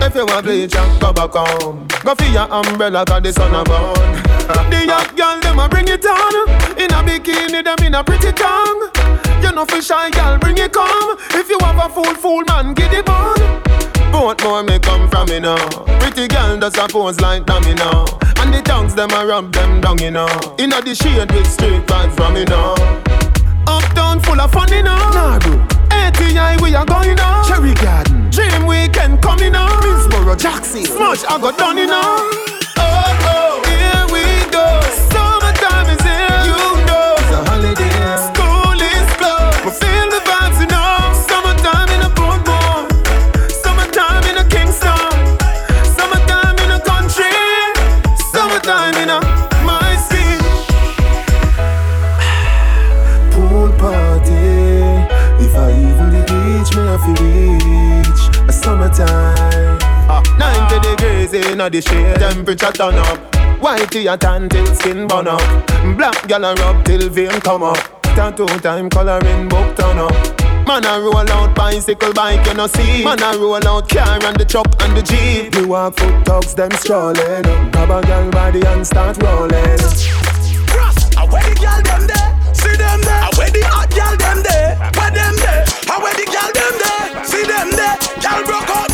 If 0.01 0.15
you 0.15 0.25
want 0.25 0.45
bleach, 0.45 0.75
and 0.75 1.01
go 1.01 1.13
back 1.13 1.31
home. 1.31 1.87
Go 2.03 2.15
for 2.15 2.25
your 2.25 2.47
umbrella 2.51 3.05
'cause 3.05 3.23
the 3.23 3.33
sun 3.33 3.55
a 3.55 3.63
burn. 3.63 3.95
the 4.71 4.85
young 4.85 5.15
girl 5.15 5.39
them 5.41 5.59
a 5.59 5.69
bring 5.69 5.87
it 5.87 6.05
on. 6.05 6.49
In 6.77 6.91
a 6.91 7.01
bikini, 7.03 7.63
them 7.63 7.85
in 7.85 7.95
a 7.95 8.03
pretty 8.03 8.31
tongue. 8.33 8.89
You 9.41 9.51
know 9.51 9.65
fi 9.65 9.79
shy 9.79 10.09
girl, 10.11 10.37
bring 10.37 10.57
it 10.57 10.73
come. 10.73 11.17
If 11.31 11.49
you 11.49 11.57
have 11.61 11.77
a 11.77 11.89
fool, 11.93 12.13
fool 12.15 12.43
man, 12.47 12.73
get 12.73 12.93
it 12.93 13.09
on. 13.09 13.37
Both 14.11 14.43
more 14.43 14.63
me 14.63 14.79
come 14.79 15.09
from 15.09 15.27
me 15.29 15.39
now. 15.39 15.67
Pretty 15.99 16.27
girl 16.27 16.57
does 16.57 16.77
a 16.77 16.87
pose 16.87 17.19
like 17.19 17.45
dummy 17.45 17.73
now. 17.73 18.05
And 18.37 18.53
the 18.53 18.61
tongues 18.63 18.95
them 18.95 19.11
a 19.11 19.25
rub 19.25 19.51
them 19.53 19.81
down 19.81 19.97
you 19.99 20.11
know. 20.11 20.29
Inna 20.57 20.81
the 20.81 20.95
shade 20.95 21.31
with 21.31 21.47
straight 21.51 21.85
vibes 21.85 22.15
from 22.15 22.33
me 22.33 22.45
now. 22.45 22.75
Uptown 23.67 24.21
full 24.21 24.39
of 24.39 24.51
fun, 24.51 24.71
you 24.71 24.81
know. 24.81 24.95
Nah, 25.11 25.39
bro. 25.39 25.59
ATI, 25.91 26.61
we 26.63 26.73
are 26.73 26.85
going 26.85 27.19
on. 27.19 27.45
Cherry 27.45 27.73
Garden. 27.73 28.29
Dream 28.29 28.65
Weekend 28.65 29.21
coming 29.21 29.55
on. 29.55 29.69
Middlesboro, 29.83 30.39
Jackson. 30.39 30.85
Smush, 30.85 31.25
I 31.25 31.39
got 31.39 31.57
done, 31.57 31.77
you 31.77 31.87
know. 31.87 32.56
Ah. 58.99 59.57
inna 61.57 61.69
the 61.69 61.81
shade, 61.81 62.19
temperature 62.19 62.71
turn 62.71 62.95
up. 62.95 63.17
Whitey 63.59 64.11
a 64.11 64.17
tan 64.17 64.47
till 64.49 64.65
skin 64.75 65.07
burn 65.07 65.27
up. 65.27 65.41
Black 65.97 66.27
gal 66.27 66.45
a 66.45 66.53
rub 66.55 66.85
till 66.85 67.09
vein 67.09 67.39
come 67.41 67.63
up. 67.63 67.77
Tattoo 68.15 68.45
time 68.59 68.89
coloring 68.89 69.49
book 69.49 69.75
turn 69.75 69.97
up. 69.97 70.13
Man 70.67 70.85
a 70.85 70.99
roll 70.99 71.29
out 71.31 71.55
bicycle 71.55 72.13
bike, 72.13 72.45
you 72.45 72.53
know 72.53 72.67
see. 72.67 73.03
Man 73.03 73.21
a 73.23 73.37
roll 73.37 73.67
out 73.67 73.89
car 73.89 74.23
and 74.23 74.37
the 74.37 74.45
truck 74.45 74.67
and 74.81 74.95
the 74.95 75.01
jeep. 75.01 75.55
You 75.55 75.67
walk 75.67 75.97
foot 75.97 76.25
dogs, 76.25 76.53
them 76.53 76.71
strolling. 76.71 77.43
Grab 77.71 77.89
a 77.89 78.01
gal 78.05 78.29
body 78.29 78.61
and 78.67 78.85
start 78.85 79.17
rolling. 79.23 79.79
Cross, 80.69 81.15
I 81.17 81.25
where 81.31 81.43
the 81.49 81.55
girl 81.57 81.81
them 81.81 82.05
there? 82.05 82.53
See 82.53 82.75
them 82.75 83.01
there? 83.01 83.23
I 83.25 83.29
where 83.37 83.49
the 83.49 83.63
hot 83.65 83.89
girl 83.89 84.15
them 84.17 84.43
there? 84.43 84.77
Where 84.93 85.11
them 85.11 85.35
there? 85.37 85.65
I 85.89 85.97
where 86.03 86.13
the 86.13 86.25
girl 86.29 86.51
them 86.53 86.73
there? 86.83 87.25
See 87.25 87.43
them 87.43 87.71
there? 87.71 87.97
Girl 88.21 88.43
broke 88.45 88.69
out 88.69 88.86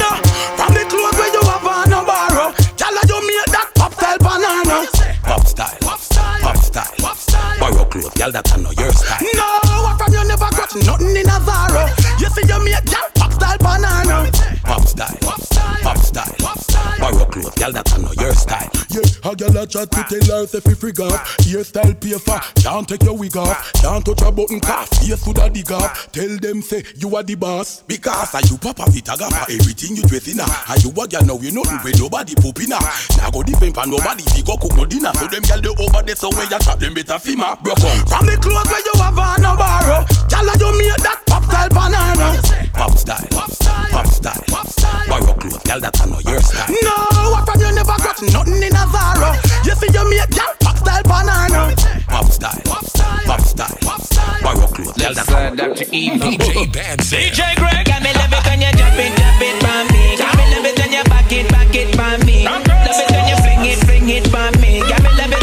clothes, 7.94 8.18
y'all 8.18 8.32
that 8.32 8.52
I 8.52 8.58
know 8.58 8.72
your 8.72 8.92
style. 8.92 9.22
No, 9.38 9.46
what 9.86 10.02
from 10.02 10.14
you 10.14 10.26
never 10.26 10.50
got 10.58 10.74
nothing 10.76 11.16
in 11.16 11.30
a 11.30 11.38
Zara. 11.46 11.86
You 12.20 12.30
see 12.34 12.46
you 12.50 12.60
make 12.66 12.86
girl 12.90 13.08
pop 13.14 13.32
style 13.34 13.58
banana. 13.60 14.32
Pop 14.64 14.82
style, 14.88 15.18
pop 15.22 15.42
style, 15.42 15.82
pop 15.84 15.98
style, 15.98 16.36
pop 16.40 16.58
style. 16.58 16.73
Borrow 17.04 17.26
clothes, 17.28 17.52
y'all 17.60 17.76
that 17.76 17.92
I 17.92 17.98
know 18.00 18.16
your 18.16 18.32
style. 18.32 18.72
Yeah, 18.88 19.04
a 19.28 19.36
girl 19.36 19.58
a 19.60 19.68
chat 19.68 19.92
to 19.92 20.02
tell 20.08 20.24
her 20.40 20.48
if 20.48 20.64
you 20.64 20.80
frig 20.80 21.04
off 21.04 21.20
Hairstyle 21.44 22.00
pay 22.00 22.16
for, 22.16 22.40
can't 22.64 22.88
take 22.88 23.04
your 23.04 23.18
wig 23.18 23.36
off. 23.36 23.74
Can't 23.84 24.06
touch 24.06 24.22
a 24.24 24.32
button 24.32 24.62
cough, 24.62 24.88
face 25.04 25.20
to 25.20 25.34
the 25.36 25.50
dig 25.52 25.72
off 25.74 26.08
Tell 26.14 26.32
them 26.40 26.62
say, 26.62 26.82
you 26.96 27.14
are 27.18 27.24
the 27.24 27.36
boss. 27.36 27.84
Because 27.84 28.34
are 28.36 28.46
you 28.48 28.56
papa 28.56 28.88
vitagafa 28.88 29.52
Everything 29.52 29.98
you 29.98 30.04
dress 30.08 30.32
in 30.32 30.40
a 30.40 30.48
Are 30.48 30.80
you 30.80 30.96
a 30.96 31.04
girl 31.04 31.28
now 31.28 31.38
you 31.44 31.52
know 31.52 31.68
When 31.84 31.92
nobody 32.00 32.40
poop 32.40 32.64
in 32.64 32.72
a 32.72 32.80
Now 33.20 33.28
go 33.36 33.44
defend 33.44 33.76
for 33.76 33.84
nobody 33.84 34.24
If 34.24 34.38
you 34.40 34.48
go 34.48 34.56
cook 34.56 34.72
no 34.80 34.86
dinner. 34.86 35.12
So 35.20 35.28
them 35.28 35.44
girl 35.44 35.60
they 35.60 35.76
over 35.76 36.02
there 36.08 36.16
So 36.16 36.32
when 36.32 36.48
you 36.48 36.60
trap 36.64 36.80
them 36.80 36.94
better 36.96 37.20
fima 37.20 37.60
Broke 37.60 37.84
on 37.84 38.00
From 38.08 38.32
the 38.32 38.40
clothes 38.40 38.72
where 38.72 38.80
you 38.80 38.96
have 39.04 39.20
on 39.20 39.44
no 39.44 39.60
borrow. 39.60 40.08
Girl, 40.32 40.48
you 40.56 40.72
make 40.80 41.04
that 41.04 41.23
pop 41.44 41.52
style 41.52 41.70
banana. 41.70 42.42
Pop 42.74 42.98
style, 42.98 43.28
pop 43.32 43.52
style, 43.52 43.90
pop 43.92 44.08
style, 44.08 44.44
pop 44.48 44.68
style. 44.68 45.08
Borrow 45.08 45.34
clothes, 45.34 45.58
girl 45.64 45.80
that 45.80 46.02
I 46.02 46.06
know 46.06 46.20
your 46.20 46.42
style. 46.42 46.70
No, 46.70 47.32
what 47.32 47.46
from 47.46 47.60
you 47.60 47.72
never 47.74 47.98
got 48.00 48.22
nothing 48.22 48.64
in 48.64 48.76
a 48.76 48.84
Zara. 48.88 49.36
You 49.66 49.76
see 49.76 49.92
you 49.92 50.04
make 50.10 50.30
girl 50.32 50.54
pop 50.60 50.78
style 50.78 51.04
banana. 51.04 51.76
Pop 52.08 52.26
style, 52.32 52.62
pop 52.66 52.86
style, 52.86 53.20
pop 53.26 53.42
style, 53.42 53.78
pop 53.82 54.02
style. 54.02 54.42
Borrow 54.44 54.68
clothes, 54.68 54.94
girl 54.94 55.14
that 55.14 55.30
I 55.32 55.50
know 55.50 55.74
Dr. 55.74 55.86
Evil. 55.92 56.32
DJ 56.32 56.72
Banzai. 56.72 57.30
DJ 57.30 57.56
Greg. 57.60 57.86
Got 57.86 58.02
me 58.04 58.12
love 58.14 58.34
it 58.34 58.44
when 58.48 58.62
you 58.62 58.72
drop 58.72 58.98
it, 58.98 59.12
drop 59.16 59.42
it 59.44 59.56
for 59.64 59.80
me. 59.92 60.04
Got 60.18 60.32
me 60.38 60.44
love 60.56 60.66
it 60.66 60.80
when 60.80 60.92
you 60.92 61.04
back 61.04 61.32
it, 61.32 61.48
back 61.52 61.76
it 61.76 61.90
for 61.96 62.14
me. 62.26 62.46
Love 62.46 62.64
it 62.64 63.08
when 63.12 63.28
you 63.28 63.38
fling 63.44 63.66
it, 63.68 63.80
fling 63.84 64.10
it 64.10 64.26
for 64.32 64.48
me. 64.60 64.80
Got 64.88 65.02
me 65.04 65.12
love 65.20 65.32
it 65.32 65.43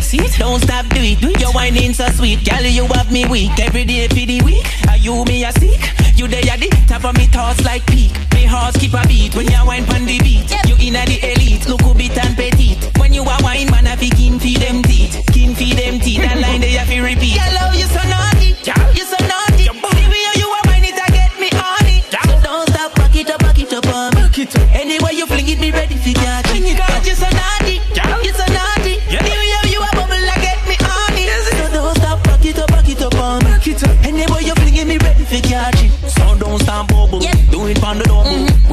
see, 0.00 0.18
see. 0.18 0.38
Don't 0.38 0.60
stop 0.60 0.86
do 0.88 1.00
it, 1.00 1.20
do 1.20 1.28
it. 1.28 1.40
Your 1.40 1.52
whining 1.52 1.94
so 1.94 2.06
sweet, 2.08 2.44
girl. 2.44 2.62
You 2.62 2.86
have 2.94 3.10
me 3.12 3.26
weak 3.26 3.58
every 3.58 3.84
day 3.84 4.08
for 4.08 4.14
the 4.14 4.40
week. 4.44 4.66
Are 4.88 4.96
you 4.96 5.24
me 5.24 5.44
a 5.44 5.52
seek? 5.52 5.80
You 6.16 6.26
there 6.28 6.42
at 6.48 6.60
the 6.60 6.68
top 6.88 7.04
of 7.04 7.16
me 7.16 7.26
thoughts 7.26 7.62
like 7.64 7.84
peak. 7.86 8.12
Me 8.32 8.44
heart 8.44 8.74
skip 8.74 8.94
a 8.94 9.06
beat 9.06 9.34
when 9.34 9.46
you 9.46 9.66
wine 9.66 9.84
pon 9.84 10.04
the 10.04 10.18
beat. 10.20 10.48
You 10.66 10.76
inna 10.80 11.04
the 11.04 11.20
elite, 11.32 11.68
look 11.68 11.82
who 11.82 11.94
bit 11.94 12.16
and 12.16 12.36
petite. 12.36 12.80
When 12.98 13.12
you 13.12 13.22
a 13.22 13.36
wine, 13.42 13.70
man, 13.70 13.86
I 13.86 13.96
fi 13.96 14.08
kin 14.10 14.38
feed 14.38 14.60
them 14.60 14.82
teeth, 14.82 15.24
kin 15.32 15.54
feed 15.54 15.76
them 15.76 16.00
teeth. 16.00 16.22
That 16.22 16.40
line 16.40 16.60
they 16.60 16.72
have 16.80 16.88
to 16.88 17.00
repeat. 17.00 17.36
Girl, 17.36 17.52
love 17.60 17.74
you 17.74 17.86
so 17.86 18.02
naughty, 18.08 18.56
you 18.96 19.04
so 19.04 19.18
naughty. 19.28 19.68
The 19.68 20.04
way 20.08 20.24
you 20.40 20.48
a 20.48 20.60
wine 20.68 20.84
it, 20.84 20.96
I 20.96 21.08
get 21.12 21.32
me 21.38 21.48
on 21.52 21.84
it. 21.84 22.04
So 22.08 22.18
don't 22.42 22.68
stop, 22.70 22.94
back 22.96 23.14
it 23.14 23.30
up, 23.30 23.40
back 23.40 23.58
it 23.58 23.72
up 23.72 23.86
on 23.92 24.14
me. 24.16 24.24
Anyway 24.72 25.12
you 25.12 25.26
fling 25.26 25.48
it, 25.48 25.60
me 25.60 25.70
ready 25.70 25.96
for 25.96 26.15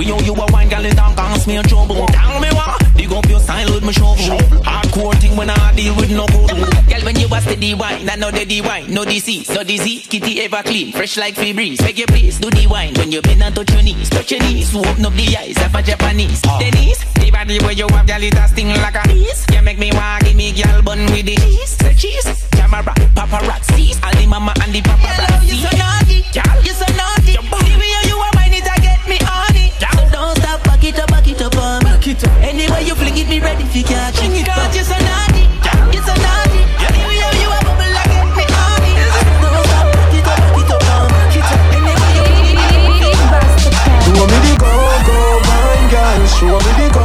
We 0.04 0.12
owe 0.12 0.20
you 0.20 0.34
a 0.34 0.45
wine, 0.51 0.68
girl, 0.68 0.84
it 0.84 0.97
don't 0.97 1.16
cause 1.16 1.47
me 1.47 1.56
a 1.56 1.64
trouble. 1.64 2.06
Tell 2.08 2.39
me 2.41 2.49
what? 2.51 2.76
Dig 2.97 3.10
up 3.10 3.26
your 3.26 3.39
style 3.39 3.72
with 3.74 3.86
my 3.86 3.93
shovel. 3.93 4.36
Hardcore 4.60 5.16
thing 5.16 5.38
when 5.38 5.49
I 5.49 5.74
deal 5.76 5.95
with 5.95 6.12
no 6.12 6.26
bubble. 6.28 6.68
Girl, 6.91 7.04
when 7.06 7.16
you 7.16 7.28
a 7.32 7.39
steady 7.39 7.74
wine, 7.74 8.10
I 8.10 8.18
know 8.18 8.30
the 8.30 8.43
D 8.43 8.60
wine, 8.60 8.93
no 8.93 9.06
disease, 9.06 9.49
no 9.49 9.64
disease. 9.64 10.06
Kitty 10.08 10.41
ever 10.41 10.62
clean, 10.62 10.91
fresh 10.91 11.16
like 11.16 11.36
free 11.36 11.54
breeze. 11.54 11.80
Beg 11.80 11.97
your 11.97 12.08
please, 12.08 12.38
do 12.38 12.49
the 12.49 12.68
wine 12.68 12.93
when 12.95 13.14
you 13.14 13.22
bend 13.22 13.43
and 13.43 13.56
touch 13.56 13.72
your 13.72 13.82
knees, 13.82 14.10
touch 14.10 14.30
your 14.32 14.41
knees. 14.41 14.76
Open 14.76 15.06
up 15.06 15.14
the 15.14 15.38
eyes 15.38 15.56
of 15.64 15.74
a 15.74 15.82
Japanese. 15.82 16.41
Denise, 16.60 17.06
the 17.16 17.32
body 17.32 17.60
where 17.60 17.72
you 17.72 17.88
have, 17.88 18.06
girl, 18.06 18.24
it 18.24 18.36
a 18.36 18.47
sting 18.49 18.68
like 18.68 18.99
a 18.99 19.08
bees. 19.08 19.45
You 19.54 19.62
make 19.62 19.80
me 19.80 19.93
want 19.93 20.26
give 20.26 20.36
me 20.36 20.51
girl 20.51 20.82
bun 20.82 20.99
with 21.16 21.26
the 21.26 21.36
cheese, 21.38 21.78
the 21.78 21.95
cheese. 21.95 22.28
Camera, 22.51 22.93
paparazzi, 23.16 23.95
all 24.04 24.12
the 24.20 24.28
mama 24.28 24.54
and 24.64 24.74
the 24.74 24.82
paparazzi. 24.82 25.47
You 25.47 25.56
so 25.64 25.78
naughty, 25.78 26.26
girl, 26.36 26.60
you 26.62 26.74
so 26.74 26.93
Anyway 32.64 32.86
you 32.86 32.95
fling 32.95 33.18
it, 33.18 33.28
be 33.28 33.41
ready 33.41 33.66
for 33.66 33.86
catch 33.86 34.24
it. 34.24 34.45
Girl, 34.45 34.74
you 34.74 34.84
so 34.86 34.95
naughty, 34.95 35.43
you 35.91 36.01
so 36.01 36.16
naughty. 36.16 36.64
The 36.80 36.95
you 37.41 37.51
a 37.51 37.59
bubble, 37.59 37.91
me 37.91 38.16
it. 38.16 38.64
Me. 38.80 38.95
Show 44.07 44.28
me 44.28 44.38
the 44.39 44.53
go 44.64 44.72
me 46.59 46.72
the. 46.78 47.03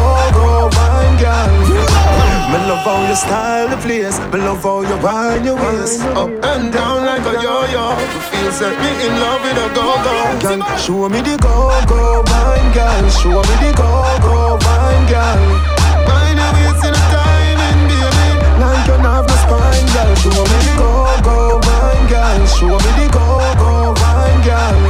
Me 2.89 2.95
love 2.95 3.03
how 3.03 3.09
you 3.11 3.17
style 3.17 3.69
the 3.69 3.77
place. 3.85 4.19
Me 4.33 4.39
love 4.41 4.63
how 4.63 4.81
you 4.81 4.97
wind 5.05 5.45
your 5.45 5.57
waist 5.57 6.01
up 6.17 6.31
and 6.31 6.73
down 6.73 7.05
like 7.05 7.21
a 7.21 7.35
yo-yo. 7.37 7.93
You 8.01 8.49
feel 8.49 8.73
me 8.81 8.91
in 9.05 9.13
love 9.21 9.43
with 9.45 9.61
a 9.61 9.69
go-go. 9.77 10.17
Girl, 10.41 10.63
show 10.79 11.09
me 11.11 11.21
the 11.21 11.37
go-go 11.37 12.25
wine 12.25 12.73
girl. 12.73 13.05
Show 13.21 13.45
me 13.45 13.55
the 13.61 13.77
go-go 13.77 14.57
wine 14.65 15.05
girl. 15.05 15.41
Mind 16.09 16.41
your 16.41 16.49
waist 16.57 16.81
in 16.89 16.97
a 16.97 17.03
timing, 17.13 17.93
baby. 17.93 18.29
Like 18.57 18.81
you 18.89 18.97
have 19.05 19.29
no 19.29 19.37
spine, 19.37 19.87
girl. 19.93 20.11
Show 20.25 20.41
me 20.49 20.57
the 20.65 20.73
go-go 20.81 21.61
wine 21.61 22.09
girl. 22.09 22.41
Show 22.49 22.73
me 22.73 22.91
the 22.97 23.07
go-go 23.13 23.93
wine 24.01 24.41
girl. 24.49 24.81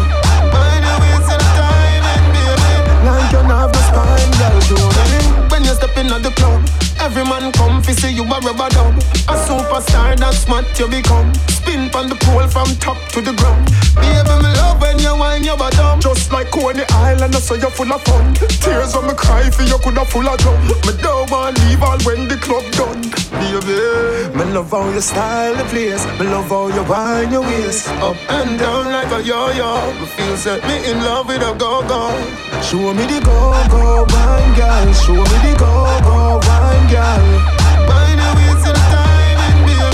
Mind 0.54 0.86
your 0.86 0.98
waist 1.02 1.34
in 1.34 1.40
a 1.42 1.50
timing, 1.58 2.26
baby. 2.30 2.70
Like 3.10 3.26
you 3.34 3.42
have 3.42 3.74
no 3.74 3.80
spine, 3.90 4.30
girl. 4.38 4.54
Show 4.70 4.86
me 4.86 5.50
when 5.50 5.66
you 5.66 5.74
step 5.74 5.96
in 5.98 6.14
at 6.14 6.22
the 6.22 6.30
club. 6.38 6.87
Every 7.08 7.24
man 7.24 7.50
come 7.52 7.80
fi 7.80 7.92
see 7.92 8.12
you 8.12 8.22
a 8.22 8.38
rubber 8.44 8.68
dub 8.68 8.92
A 9.32 9.34
superstar 9.48 10.14
that's 10.18 10.44
smart 10.44 10.66
you 10.78 10.86
become. 10.88 11.32
Spin 11.48 11.88
from 11.88 12.10
the 12.10 12.16
pole 12.20 12.46
from 12.48 12.68
top 12.84 12.98
to 13.16 13.22
the 13.22 13.32
ground. 13.32 13.64
Baby 13.96 14.34
me 14.44 14.52
love 14.60 14.78
when 14.78 14.98
you 14.98 15.16
wine 15.16 15.42
your 15.42 15.56
bottom 15.56 16.00
Just 16.00 16.30
like 16.30 16.50
Coney 16.50 16.84
Island 16.90 17.34
I 17.34 17.40
saw 17.40 17.54
you 17.54 17.70
full 17.70 17.90
of 17.90 18.02
fun. 18.02 18.34
Tears 18.60 18.94
when 18.94 19.06
me 19.06 19.14
cry 19.14 19.48
for 19.48 19.62
you 19.62 19.78
coulda 19.78 20.04
full 20.04 20.28
of 20.28 20.36
drum 20.36 20.60
Me 20.84 20.92
don't 21.00 21.30
want 21.30 21.56
leave 21.64 21.82
all 21.82 21.96
when 22.04 22.28
the 22.28 22.36
club 22.36 22.68
done. 22.76 23.00
Baby 23.40 24.28
Me 24.36 24.44
love 24.52 24.70
how 24.70 24.84
you 24.92 25.00
style 25.00 25.56
the 25.56 25.64
place. 25.72 26.04
Me 26.20 26.26
love 26.28 26.50
how 26.52 26.68
you 26.68 26.84
wine 26.84 27.32
your 27.32 27.40
waist. 27.40 27.88
Up 28.04 28.20
and 28.28 28.58
down 28.58 28.92
like 28.92 29.10
a 29.16 29.24
yo-yo. 29.24 29.80
Me 29.96 30.06
feel 30.12 30.36
set 30.36 30.60
me 30.68 30.76
in 30.84 31.00
love 31.00 31.26
with 31.26 31.40
a 31.40 31.56
go-go. 31.56 32.12
Show 32.60 32.92
me 32.92 33.08
the 33.08 33.24
go-go 33.24 34.04
wine 34.12 34.52
girl. 34.60 34.92
Show 34.92 35.16
me 35.16 35.38
the 35.40 35.56
go-go 35.56 36.36
wine 36.44 36.90
girl 36.92 36.97
Wine 36.98 38.18
your 38.18 38.32
waist 38.34 38.66
in 38.66 38.74
a 38.74 38.82
timing, 38.90 39.58
baby 39.66 39.86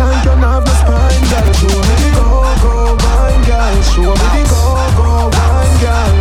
Like 0.00 0.24
you 0.24 0.32
have 0.32 0.64
no 0.64 0.72
spine, 0.80 1.24
girl. 1.28 1.48
Show 1.52 1.76
me 1.84 1.94
the 2.00 2.10
go-go 2.16 2.96
wine 2.96 3.42
girl. 3.44 3.76
Show 3.92 4.12
me 4.16 4.26
the 4.34 4.42
go-go 4.48 5.28
wine 5.36 5.76
girl. 5.84 6.12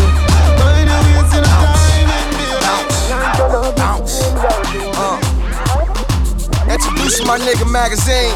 Wine 0.60 0.88
your 0.92 1.02
waist 1.08 1.34
in 1.36 1.44
a 1.44 1.52
timing, 1.64 2.30
baby 2.36 2.60
Like 2.68 2.92
you 3.08 3.16
have 3.16 3.76
no 3.80 4.06
spine, 4.06 4.68
girl. 4.74 4.94
Uh, 4.96 6.74
Introducing 6.74 7.28
my 7.28 7.38
nigga 7.40 7.66
magazine. 7.72 8.36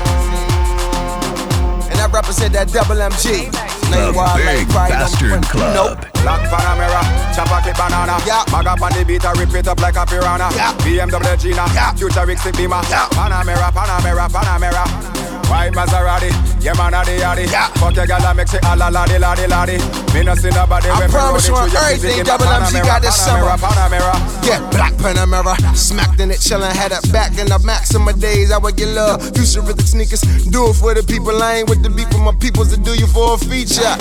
And 1.91 1.99
I 1.99 2.07
represent 2.11 2.53
that 2.53 2.71
double 2.71 2.95
MG. 2.95 3.78
The 3.89 4.41
Big 4.45 4.67
Bastard 4.69 5.43
Club. 5.49 5.73
Nope. 5.73 6.05
Black 6.21 6.41
Panamera, 6.51 7.01
chopper 7.35 7.61
clip 7.63 7.75
banana. 7.77 8.17
Yeah. 8.25 8.43
Mag 8.51 8.67
up 8.67 8.81
on 8.81 8.91
the 8.93 9.03
beat, 9.05 9.25
I 9.25 9.31
rip 9.33 9.53
it 9.53 9.67
up 9.67 9.79
like 9.79 9.95
a 9.95 10.05
piranha. 10.05 10.49
Yeah. 10.55 10.73
BMW 10.83 11.37
Gina, 11.37 11.65
Yeah. 11.73 11.93
futuristic 11.93 12.55
beamer. 12.57 12.81
Yeah. 12.89 13.07
Panamera, 13.09 13.71
Panamera, 13.71 14.27
Panamera. 14.29 15.18
White 15.49 15.73
Maserati, 15.73 16.29
yeah 16.63 16.73
man 16.77 16.93
a 16.93 17.03
the 17.03 17.17
yaddy. 17.17 17.49
Yeah. 17.51 17.67
Fuck 17.81 17.95
your 17.95 18.05
girl 18.05 18.21
and 18.21 18.37
make 18.37 18.47
she 18.47 18.57
all 18.59 18.77
a 18.77 18.87
laddy 18.93 19.17
laddy 19.17 19.49
laddy. 19.49 19.77
Me 20.13 20.23
no 20.23 20.35
see 20.35 20.49
nobody 20.49 20.87
me 21.01 21.07
promise 21.09 21.47
you 21.47 21.53
rolling 21.53 21.73
on 21.73 21.97
through 21.97 22.09
your 22.09 22.21
everything, 22.21 22.23
double 22.23 22.45
a 22.45 22.61
M, 22.61 22.65
she 22.69 22.79
got 22.81 23.01
this 23.01 23.15
summer. 23.15 23.49
Panamera. 23.57 24.13
Yeah, 24.45 24.61
black 24.69 24.93
Panamera. 25.01 25.57
Smacked 25.75 26.19
in 26.19 26.31
it, 26.31 26.37
chillin', 26.39 26.71
had 26.71 26.91
it 26.91 27.11
back 27.11 27.37
in 27.37 27.47
the 27.47 27.59
max 27.65 27.93
of 27.95 28.01
my 28.01 28.13
days. 28.13 28.51
I 28.51 28.57
would 28.57 28.75
get 28.77 28.89
love. 28.89 29.21
Futuristic 29.35 29.87
sneakers. 29.87 30.21
Do 30.47 30.69
it 30.69 30.75
for 30.75 30.93
the 30.93 31.03
people. 31.03 31.41
I 31.41 31.57
ain't 31.57 31.69
with 31.69 31.81
the 31.83 31.89
beat 31.89 32.09
for 32.11 32.19
my 32.19 32.33
peoples 32.35 32.69
to 32.73 32.79
do 32.79 32.93
you 32.93 33.07
for 33.07 33.33
a 33.33 33.37
feature. 33.37 33.95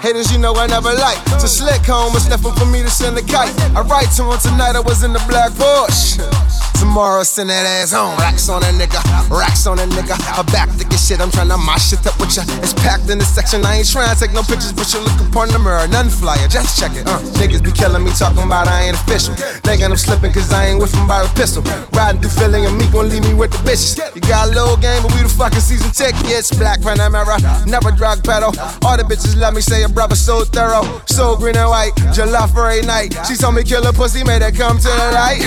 Haters, 0.00 0.32
you 0.32 0.38
know 0.38 0.54
I 0.54 0.66
never 0.66 0.92
like. 0.94 1.18
To 1.40 1.48
slick 1.48 1.82
home, 1.82 2.14
it's 2.16 2.28
nothing 2.28 2.54
for 2.54 2.66
me 2.66 2.82
to 2.82 2.90
send 2.90 3.18
a 3.18 3.22
kite. 3.22 3.52
I 3.76 3.82
write 3.82 4.10
to 4.16 4.24
him 4.24 4.38
tonight, 4.38 4.76
I 4.76 4.80
was 4.80 5.02
in 5.02 5.12
the 5.12 5.22
black 5.28 5.52
Porsche. 5.52 6.22
Tomorrow, 6.78 7.22
send 7.22 7.50
that 7.50 7.66
ass 7.66 7.92
home. 7.92 8.16
Racks 8.18 8.48
on 8.48 8.62
a 8.62 8.70
nigga, 8.74 9.00
racks 9.30 9.66
on 9.66 9.78
a 9.78 9.86
nigga. 9.86 10.14
I 10.14 10.42
back 10.52 10.70
to 10.78 10.84
get 10.84 11.00
shit, 11.00 11.20
I'm 11.20 11.30
tryna 11.30 11.58
mosh 11.58 11.90
shit 11.90 12.06
up 12.06 12.18
with 12.20 12.36
ya. 12.36 12.42
It's 12.62 12.74
packed 12.74 13.10
in 13.10 13.18
the 13.18 13.24
section, 13.24 13.64
I 13.64 13.82
ain't 13.82 13.86
tryna 13.86 14.18
take 14.18 14.32
no 14.32 14.42
pictures, 14.42 14.72
but 14.72 14.86
you 14.92 15.00
look 15.00 15.18
upon 15.28 15.48
the 15.48 15.58
mirror, 15.58 15.86
none 15.88 16.08
flyer, 16.08 16.46
just 16.48 16.78
check 16.78 16.92
it. 16.94 17.06
Uh, 17.06 17.18
niggas 17.40 17.62
be 17.62 17.72
killing 17.72 18.04
me, 18.04 18.10
talking 18.12 18.44
about 18.44 18.68
I 18.68 18.88
ain't 18.88 18.96
official. 18.96 19.34
Thinking 19.64 19.86
I'm 19.90 19.96
slipping, 19.96 20.32
cause 20.32 20.52
I 20.52 20.72
ain't 20.72 20.80
with 20.80 20.92
them 20.92 21.06
by 21.06 21.22
a 21.22 21.28
pistol. 21.34 21.62
Riding 21.92 22.20
through 22.20 22.34
Philly, 22.36 22.64
and 22.64 22.76
me 22.76 22.86
gon' 22.90 23.08
leave 23.08 23.24
me 23.24 23.34
with 23.34 23.50
the 23.50 23.58
bitches. 23.64 23.98
You 24.14 24.20
got 24.22 24.48
a 24.48 24.50
little 24.52 24.76
game, 24.76 25.02
but 25.02 25.14
we 25.14 25.22
the 25.22 25.28
fucking 25.28 25.60
season 25.60 25.90
tickets. 25.90 26.50
Black 26.54 26.80
Panamera, 26.80 27.40
never 27.66 27.90
drug 27.90 28.22
pedal. 28.24 28.52
All 28.84 28.96
the 28.96 29.04
bitches 29.04 29.36
love 29.36 29.54
me, 29.54 29.60
say 29.60 29.82
a 29.82 29.88
brother 29.88 30.14
so 30.14 30.44
thorough. 30.44 30.84
So 31.06 31.36
green 31.36 31.56
and 31.56 31.68
white, 31.68 31.92
July 32.12 32.46
for 32.48 32.70
a 32.70 32.82
night. 32.82 33.16
She 33.26 33.36
told 33.36 33.54
me 33.54 33.62
kill 33.62 33.86
a 33.86 33.92
pussy, 33.92 34.24
made 34.24 34.42
her 34.42 34.52
come 34.52 34.78
to 34.78 34.90
the 34.90 35.08
light. 35.12 35.42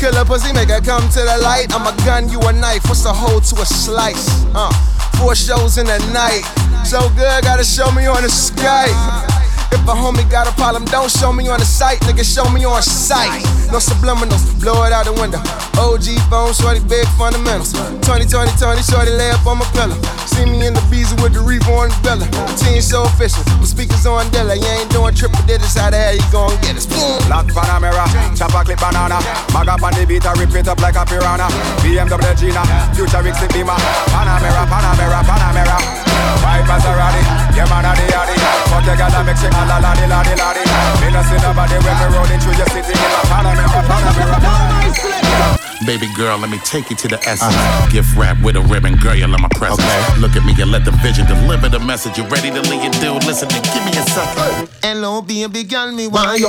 Kill 0.00 0.16
a 0.16 0.24
pussy, 0.24 0.52
make 0.52 0.63
her 0.68 0.80
come 0.80 1.08
to 1.10 1.20
the 1.20 1.38
light. 1.42 1.74
I'm 1.74 1.86
a 1.86 1.96
gun, 2.04 2.28
you 2.30 2.40
a 2.40 2.52
knife. 2.52 2.84
What's 2.84 3.04
a 3.04 3.12
hole 3.12 3.40
to 3.40 3.62
a 3.62 3.66
slice? 3.66 4.44
Uh, 4.54 4.70
four 5.18 5.34
shows 5.34 5.78
in 5.78 5.88
a 5.88 5.98
night. 6.12 6.44
So 6.84 7.08
good, 7.10 7.44
gotta 7.44 7.64
show 7.64 7.90
me 7.92 8.06
on 8.06 8.22
the 8.22 8.28
Skype. 8.28 9.33
If 9.74 9.82
a 9.90 9.94
homie 9.98 10.22
got 10.30 10.46
a 10.46 10.54
problem, 10.54 10.84
don't 10.86 11.10
show 11.10 11.32
me 11.32 11.48
on 11.50 11.58
the 11.58 11.66
site, 11.66 11.98
nigga, 12.06 12.22
show 12.22 12.46
me 12.54 12.64
on 12.64 12.80
sight. 12.80 13.42
No 13.74 13.82
subliminals, 13.82 14.46
blow 14.62 14.86
it 14.86 14.94
out 14.94 15.02
the 15.02 15.12
window. 15.18 15.42
OG 15.74 16.14
phone, 16.30 16.54
shorty, 16.54 16.78
big 16.86 17.02
fundamentals. 17.18 17.74
20, 18.06 18.22
20, 18.22 18.54
20, 18.54 18.82
shorty, 18.86 19.10
lay 19.10 19.34
up 19.34 19.42
on 19.42 19.58
my 19.58 19.66
pillow. 19.74 19.98
See 20.30 20.46
me 20.46 20.62
in 20.62 20.78
the 20.78 20.84
beezer 20.86 21.18
with 21.18 21.34
the 21.34 21.42
reef 21.42 21.66
on 21.66 21.90
the 21.90 21.98
belly. 22.06 22.30
Team 22.54 22.78
so 22.78 23.02
official, 23.02 23.42
my 23.58 23.66
speakers 23.66 24.06
on 24.06 24.30
Dilla. 24.30 24.54
You 24.54 24.70
ain't 24.78 24.94
doing 24.94 25.10
triple 25.10 25.42
digits, 25.42 25.74
how 25.74 25.90
the 25.90 25.98
hell 25.98 26.14
you 26.14 26.28
gon' 26.30 26.54
get 26.62 26.78
us? 26.78 26.86
Black 27.26 27.50
Panamera, 27.50 28.06
chopper 28.38 28.62
clip 28.62 28.78
banana. 28.78 29.18
Mag 29.50 29.66
up 29.66 29.82
on 29.82 29.90
the 29.98 30.06
beat, 30.06 30.22
I 30.22 30.38
rip 30.38 30.54
it 30.54 30.70
up 30.70 30.78
like 30.78 30.94
a 30.94 31.02
piranha. 31.02 31.50
BMW 31.82 32.30
Gina, 32.38 32.62
future 32.94 33.10
futuristic 33.10 33.50
Beamer. 33.50 33.74
Panamera, 34.14 34.70
Panamera, 34.70 35.18
Panamera. 35.26 36.13
White 36.44 36.68
Maserati, 36.68 37.24
yeah 37.56 37.64
man 37.72 37.88
a 37.88 37.96
the 37.96 38.04
yaddy. 38.12 38.36
Fuck 38.68 38.84
your 38.84 38.96
girl 39.00 39.16
and 39.16 39.24
make 39.24 39.40
she. 39.40 39.48
Me 39.48 41.08
no 41.08 41.20
see 41.24 41.40
nobody 41.40 41.76
when 41.80 41.96
me 41.96 42.06
rolling 42.12 42.40
through 42.40 42.56
your 42.60 42.68
city 42.68 42.92
in 42.92 43.12
a 43.16 43.20
Panamera, 43.32 43.80
Panamera. 43.88 45.64
Baby 45.86 46.08
girl, 46.16 46.38
let 46.38 46.48
me 46.48 46.58
take 46.64 46.88
you 46.88 46.96
to 46.96 47.08
the 47.08 47.20
essence. 47.28 47.54
Gift 47.92 48.16
wrap 48.16 48.40
with 48.42 48.56
a 48.56 48.60
ribbon, 48.62 48.96
girl, 48.96 49.14
you're 49.14 49.28
my 49.28 49.48
presence. 49.56 49.84
Look 50.18 50.36
at 50.36 50.44
me 50.44 50.54
and 50.60 50.70
let 50.70 50.84
the 50.84 50.92
vision 51.04 51.26
deliver 51.26 51.68
the 51.68 51.78
message. 51.80 52.16
You 52.16 52.24
ready 52.24 52.50
to 52.50 52.60
lead 52.70 52.82
your 52.82 52.92
dude? 53.00 53.24
Listen 53.24 53.48
and 53.52 53.64
give 53.64 53.84
me 53.84 53.92
a 53.92 54.04
second. 54.08 54.68
Hello, 54.82 55.20
baby 55.20 55.64
girl, 55.64 55.92
me 55.92 56.08
want 56.08 56.40
you. 56.40 56.48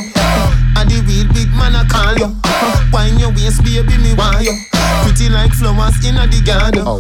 And 0.78 0.90
the 0.90 1.04
real 1.08 1.28
big 1.34 1.52
man 1.52 1.76
I 1.76 1.84
call 1.88 2.16
you. 2.16 2.36
Wine 2.94 3.20
your 3.20 3.32
waist, 3.32 3.64
baby, 3.64 3.98
me 3.98 4.14
want 4.14 4.44
you. 4.44 4.75
Pretty 5.16 5.32
like 5.32 5.54
flowers 5.54 5.96
in 6.04 6.20
the 6.20 6.42
garden. 6.44 6.84
Oh. 6.84 7.00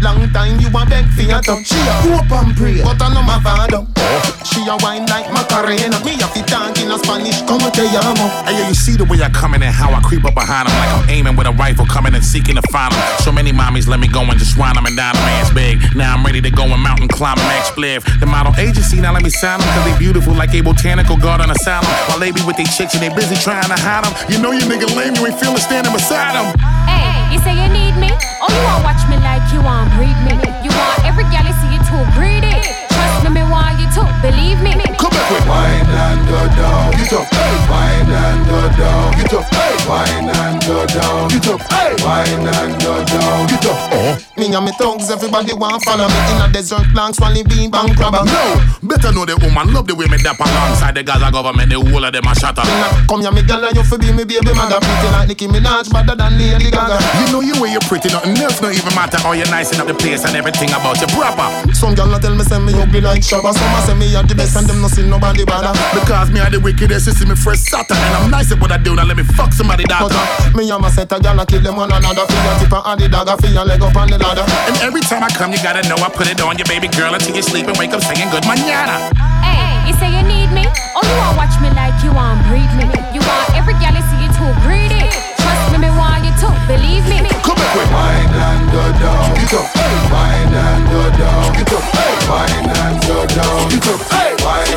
Long 0.00 0.24
time 0.32 0.56
you 0.64 0.72
a 0.72 0.80
beg 0.88 1.04
for 1.12 1.28
your 1.28 1.44
touch. 1.44 1.68
She 1.68 1.76
a 1.76 1.92
hope 2.08 2.32
and 2.32 2.56
pray, 2.56 2.80
but 2.80 2.96
I 2.96 3.12
know 3.12 3.20
my 3.20 3.36
father. 3.44 3.84
Oh. 3.84 4.40
She 4.48 4.64
a 4.64 4.80
wine 4.80 5.04
like 5.12 5.28
Macarena. 5.28 6.00
Me 6.00 6.16
a 6.16 6.24
fit 6.32 6.48
talk 6.48 6.72
in 6.80 6.88
a 6.88 6.96
Spanish, 6.96 7.44
como 7.44 7.68
te 7.68 7.84
llamo. 7.92 8.32
Hey, 8.48 8.56
yo, 8.56 8.64
you 8.64 8.72
see 8.72 8.96
the 8.96 9.04
way 9.04 9.20
I 9.20 9.28
come 9.28 9.52
in 9.52 9.60
and 9.60 9.74
how 9.76 9.92
I 9.92 10.00
creep 10.00 10.24
up 10.24 10.32
behind 10.32 10.72
him 10.72 10.74
like 10.80 10.88
I'm 10.88 11.04
aiming 11.12 11.36
with 11.36 11.52
a 11.52 11.52
rifle, 11.52 11.84
coming 11.84 12.16
and 12.16 12.24
seeking 12.24 12.56
to 12.56 12.64
find 12.72 12.96
him. 12.96 13.00
So 13.20 13.28
many 13.28 13.52
mommies 13.52 13.84
let 13.84 14.00
me 14.00 14.08
go 14.08 14.24
and 14.24 14.40
just 14.40 14.56
wind 14.56 14.80
him 14.80 14.88
and 14.88 14.96
down. 14.96 15.12
The 15.12 15.20
man's 15.20 15.52
big. 15.52 15.84
Now 15.92 16.16
I'm 16.16 16.24
ready 16.24 16.40
to 16.40 16.50
go 16.50 16.64
and 16.64 16.80
mountain 16.80 17.12
climb 17.12 17.36
and 17.36 17.44
max 17.44 17.68
spliff. 17.68 18.08
The 18.20 18.26
model 18.26 18.56
agency 18.56 19.04
now 19.04 19.12
let 19.12 19.20
me 19.20 19.28
sign 19.28 19.60
them 19.60 19.68
cause 19.76 19.84
they 19.84 19.92
beautiful 20.00 20.32
like 20.32 20.56
a 20.56 20.64
botanical 20.64 21.20
garden 21.20 21.52
asylum. 21.52 21.84
While 22.08 22.24
they 22.24 22.32
be 22.32 22.40
with 22.40 22.56
they 22.56 22.64
chicks 22.64 22.96
and 22.96 23.04
they 23.04 23.12
busy 23.12 23.36
trying 23.36 23.68
to 23.68 23.76
hide 23.76 24.08
them. 24.08 24.16
You 24.32 24.40
know 24.40 24.56
you 24.56 24.64
nigga 24.64 24.88
lame, 24.96 25.12
you 25.12 25.28
ain't 25.28 25.36
feeling 25.36 25.60
standing 25.60 25.92
beside 25.92 26.40
them. 26.40 26.56
Hey, 26.88 27.19
you 27.32 27.38
say 27.38 27.54
you 27.54 27.68
need 27.70 27.94
me? 27.96 28.10
Oh, 28.42 28.50
you 28.50 28.62
want 28.66 28.82
watch 28.82 29.02
me 29.06 29.16
like 29.22 29.42
you 29.54 29.62
want 29.62 29.90
breed 29.94 30.18
me? 30.26 30.34
You 30.66 30.70
want 30.74 30.98
every 31.06 31.24
gal 31.30 31.46
you 31.46 31.54
see 31.62 31.70
you 31.70 31.80
too 31.86 32.02
greedy? 32.18 32.58
Trust 32.90 33.24
me, 33.24 33.30
me 33.30 33.42
want 33.46 33.78
you 33.78 33.86
to 33.96 34.02
believe 34.20 34.60
me. 34.60 34.74
Come 34.98 35.10
back 35.14 35.30
with 35.30 35.46
Wine 35.46 35.86
and 35.86 36.20
go 36.26 36.40
down, 36.58 36.90
get 36.92 37.12
up. 37.14 37.26
Wine 37.70 38.10
and 38.10 38.40
go 38.46 38.60
down, 38.76 39.12
get 39.16 39.34
up. 39.34 39.69
Wine 39.90 40.30
and 40.30 40.62
go 40.62 40.86
down, 40.86 41.26
get 41.34 41.50
up. 41.50 41.58
Wine 42.06 42.46
and 42.46 42.72
go 42.78 43.02
down, 43.10 43.42
get 43.50 43.66
up. 43.66 43.90
Eh? 43.90 44.14
Me 44.38 44.46
and 44.54 44.64
me 44.64 44.70
thugs, 44.78 45.10
everybody 45.10 45.52
want 45.52 45.82
follow 45.82 46.06
me 46.06 46.20
in 46.30 46.46
a 46.46 46.48
desert 46.52 46.86
long 46.94 47.12
swally 47.12 47.42
bean 47.42 47.74
bank 47.74 47.98
robber. 47.98 48.22
No, 48.22 48.62
better 48.86 49.10
know 49.10 49.26
the 49.26 49.34
woman 49.42 49.74
love 49.74 49.90
the 49.90 49.94
way 49.98 50.06
me 50.06 50.16
dap 50.22 50.38
alongside 50.38 50.94
the 50.94 51.02
Gaza 51.02 51.34
government. 51.34 51.74
The 51.74 51.82
whole 51.82 52.04
of 52.06 52.14
them 52.14 52.22
a 52.22 52.32
shatter. 52.38 52.62
Come 53.10 53.26
here, 53.26 53.34
me 53.34 53.42
gal, 53.42 53.66
you 53.74 53.82
fi 53.82 53.98
be 53.98 54.14
me 54.14 54.22
baby 54.22 54.54
mother. 54.54 54.78
Pretty 54.78 55.08
like 55.10 55.26
Nicki 55.26 55.50
Minaj, 55.50 55.90
better 55.90 56.14
than 56.14 56.38
Lady 56.38 56.70
Gaga. 56.70 56.94
You 57.18 57.26
know 57.34 57.42
you 57.42 57.58
way 57.58 57.74
you 57.74 57.82
pretty, 57.90 58.14
nothing 58.14 58.38
else 58.38 58.62
no 58.62 58.70
even 58.70 58.94
matter. 58.94 59.18
How 59.18 59.34
you 59.34 59.42
nice 59.50 59.74
up 59.74 59.90
the 59.90 59.94
place 59.98 60.22
and 60.22 60.38
everything 60.38 60.70
about 60.70 61.02
you 61.02 61.10
proper. 61.10 61.50
Some 61.74 61.98
gal 61.98 62.14
tell 62.22 62.38
me 62.38 62.46
say 62.46 62.62
me 62.62 62.78
ugly 62.78 63.02
like 63.02 63.26
Shabba. 63.26 63.50
Some 63.50 63.74
a 63.74 63.80
say 63.82 63.98
me 63.98 64.14
a 64.14 64.22
the 64.22 64.38
best 64.38 64.54
and 64.54 64.70
them 64.70 64.78
no 64.82 64.86
see 64.86 65.02
nobody 65.02 65.42
bother. 65.42 65.74
Because 65.98 66.30
me 66.30 66.38
are 66.38 66.46
the 66.46 66.62
wickedest, 66.62 67.10
you 67.10 67.12
see 67.18 67.26
me 67.26 67.34
fresh 67.34 67.58
Saturn 67.58 67.98
And 67.98 68.14
I'm 68.14 68.30
nice 68.30 68.54
at 68.54 68.60
what 68.62 68.70
I 68.70 68.78
do, 68.78 68.94
now 68.94 69.04
let 69.04 69.16
me 69.18 69.24
fuck 69.24 69.52
somebody 69.52 69.79
daughter 69.84 70.20
Me 70.56 70.70
and 70.70 70.82
my 70.82 70.90
set 70.90 71.12
a 71.12 71.20
gal 71.20 71.38
a 71.38 71.46
kill 71.46 71.62
them 71.62 71.76
one 71.76 71.92
another 71.92 72.26
For 72.26 72.40
your 72.40 72.56
tip 72.58 72.74
and 72.74 73.00
the 73.00 73.08
dagger, 73.08 73.36
for 73.36 73.48
your 73.48 73.64
leg 73.64 73.82
up 73.82 73.96
on 73.96 74.08
the 74.10 74.18
ladder 74.18 74.44
And 74.68 74.76
every 74.82 75.00
time 75.00 75.22
I 75.22 75.30
come, 75.30 75.52
you 75.52 75.62
gotta 75.62 75.86
know 75.88 75.96
I 76.00 76.08
put 76.10 76.28
it 76.28 76.40
on 76.40 76.58
your 76.58 76.66
baby 76.66 76.88
girl 76.88 77.14
Until 77.14 77.36
you 77.36 77.42
sleep 77.42 77.66
and 77.66 77.76
wake 77.78 77.92
up 77.92 78.02
singing 78.02 78.28
good 78.30 78.44
manana 78.46 79.12
Hey, 79.44 79.88
you 79.88 79.94
say 79.96 80.10
you 80.10 80.22
need 80.26 80.50
me? 80.52 80.66
Oh, 80.96 81.02
you 81.04 81.16
want 81.16 81.36
watch 81.36 81.54
me 81.62 81.70
like 81.72 81.96
you 82.04 82.12
want 82.12 82.40
breed 82.48 82.70
me? 82.76 82.86
You 83.14 83.20
want 83.24 83.46
every 83.56 83.74
gal 83.78 83.94
you 83.94 84.04
see 84.10 84.20
you 84.24 84.30
too 84.36 84.50
greedy? 84.64 85.08
Trust 85.40 85.72
me, 85.72 85.78
me 85.84 85.90
want 85.96 86.24
you 86.24 86.32
to 86.44 86.48
believe 86.68 87.04
me. 87.08 87.24
Come 87.42 87.56
back 87.56 87.74
with 87.74 87.90
Wine 87.90 88.28
and 88.28 88.64
go 88.70 88.84
down, 89.00 89.34
get 89.34 89.54
up. 89.56 89.66
Wine 90.12 90.54
and 90.54 90.84
go 90.92 91.02
down, 91.18 91.52
get 91.56 91.72
up. 91.72 91.84
Wine 92.28 92.70
and 92.70 92.96
go 93.06 93.16
down, 93.26 93.68
get 93.72 93.88
up. 93.88 94.00
Wine 94.44 94.69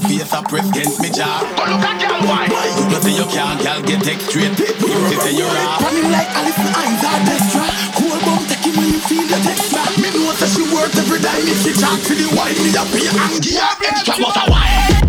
gal 0.00 0.08
face 0.08 0.32
a 0.32 0.42
press 0.42 0.68
against 0.70 1.00
me 1.00 1.10
jaw. 1.10 1.40
But 1.56 1.68
look 1.70 1.80
at 1.80 2.00
gal 2.00 2.20
why? 2.28 2.46
You 2.90 3.00
say 3.00 3.14
you 3.16 3.26
can't, 3.32 3.60
gal 3.62 3.82
get 3.82 4.02
take 4.02 4.20
straight. 4.20 4.58
You 4.58 5.20
say 5.20 5.32
you're 5.32 5.46
raw. 5.46 5.78
Running 5.80 6.10
like 6.12 6.28
Alice, 6.36 6.58
eyes 6.58 7.04
are 7.04 7.20
destra. 7.24 7.66
Cool 7.96 8.18
bum 8.24 8.44
take 8.46 8.64
him 8.64 8.76
when 8.76 8.88
you 8.92 9.00
feel 9.00 9.26
the 9.26 9.38
extra. 9.48 9.82
Me 10.00 10.10
know 10.12 10.32
that 10.32 10.48
she 10.52 10.62
worth 10.74 10.96
every 10.96 11.20
dime 11.20 11.48
if 11.48 11.62
she 11.62 11.72
talk 11.80 12.00
to 12.00 12.14
the 12.14 12.28
wine. 12.36 12.56
Me 12.60 12.70
a 12.76 12.84
pay 12.92 13.08
and 13.08 13.42
give 13.42 13.56
her 13.56 13.86
extra, 13.86 14.14
but 14.18 14.36
a 14.36 14.50
wine. 14.50 15.05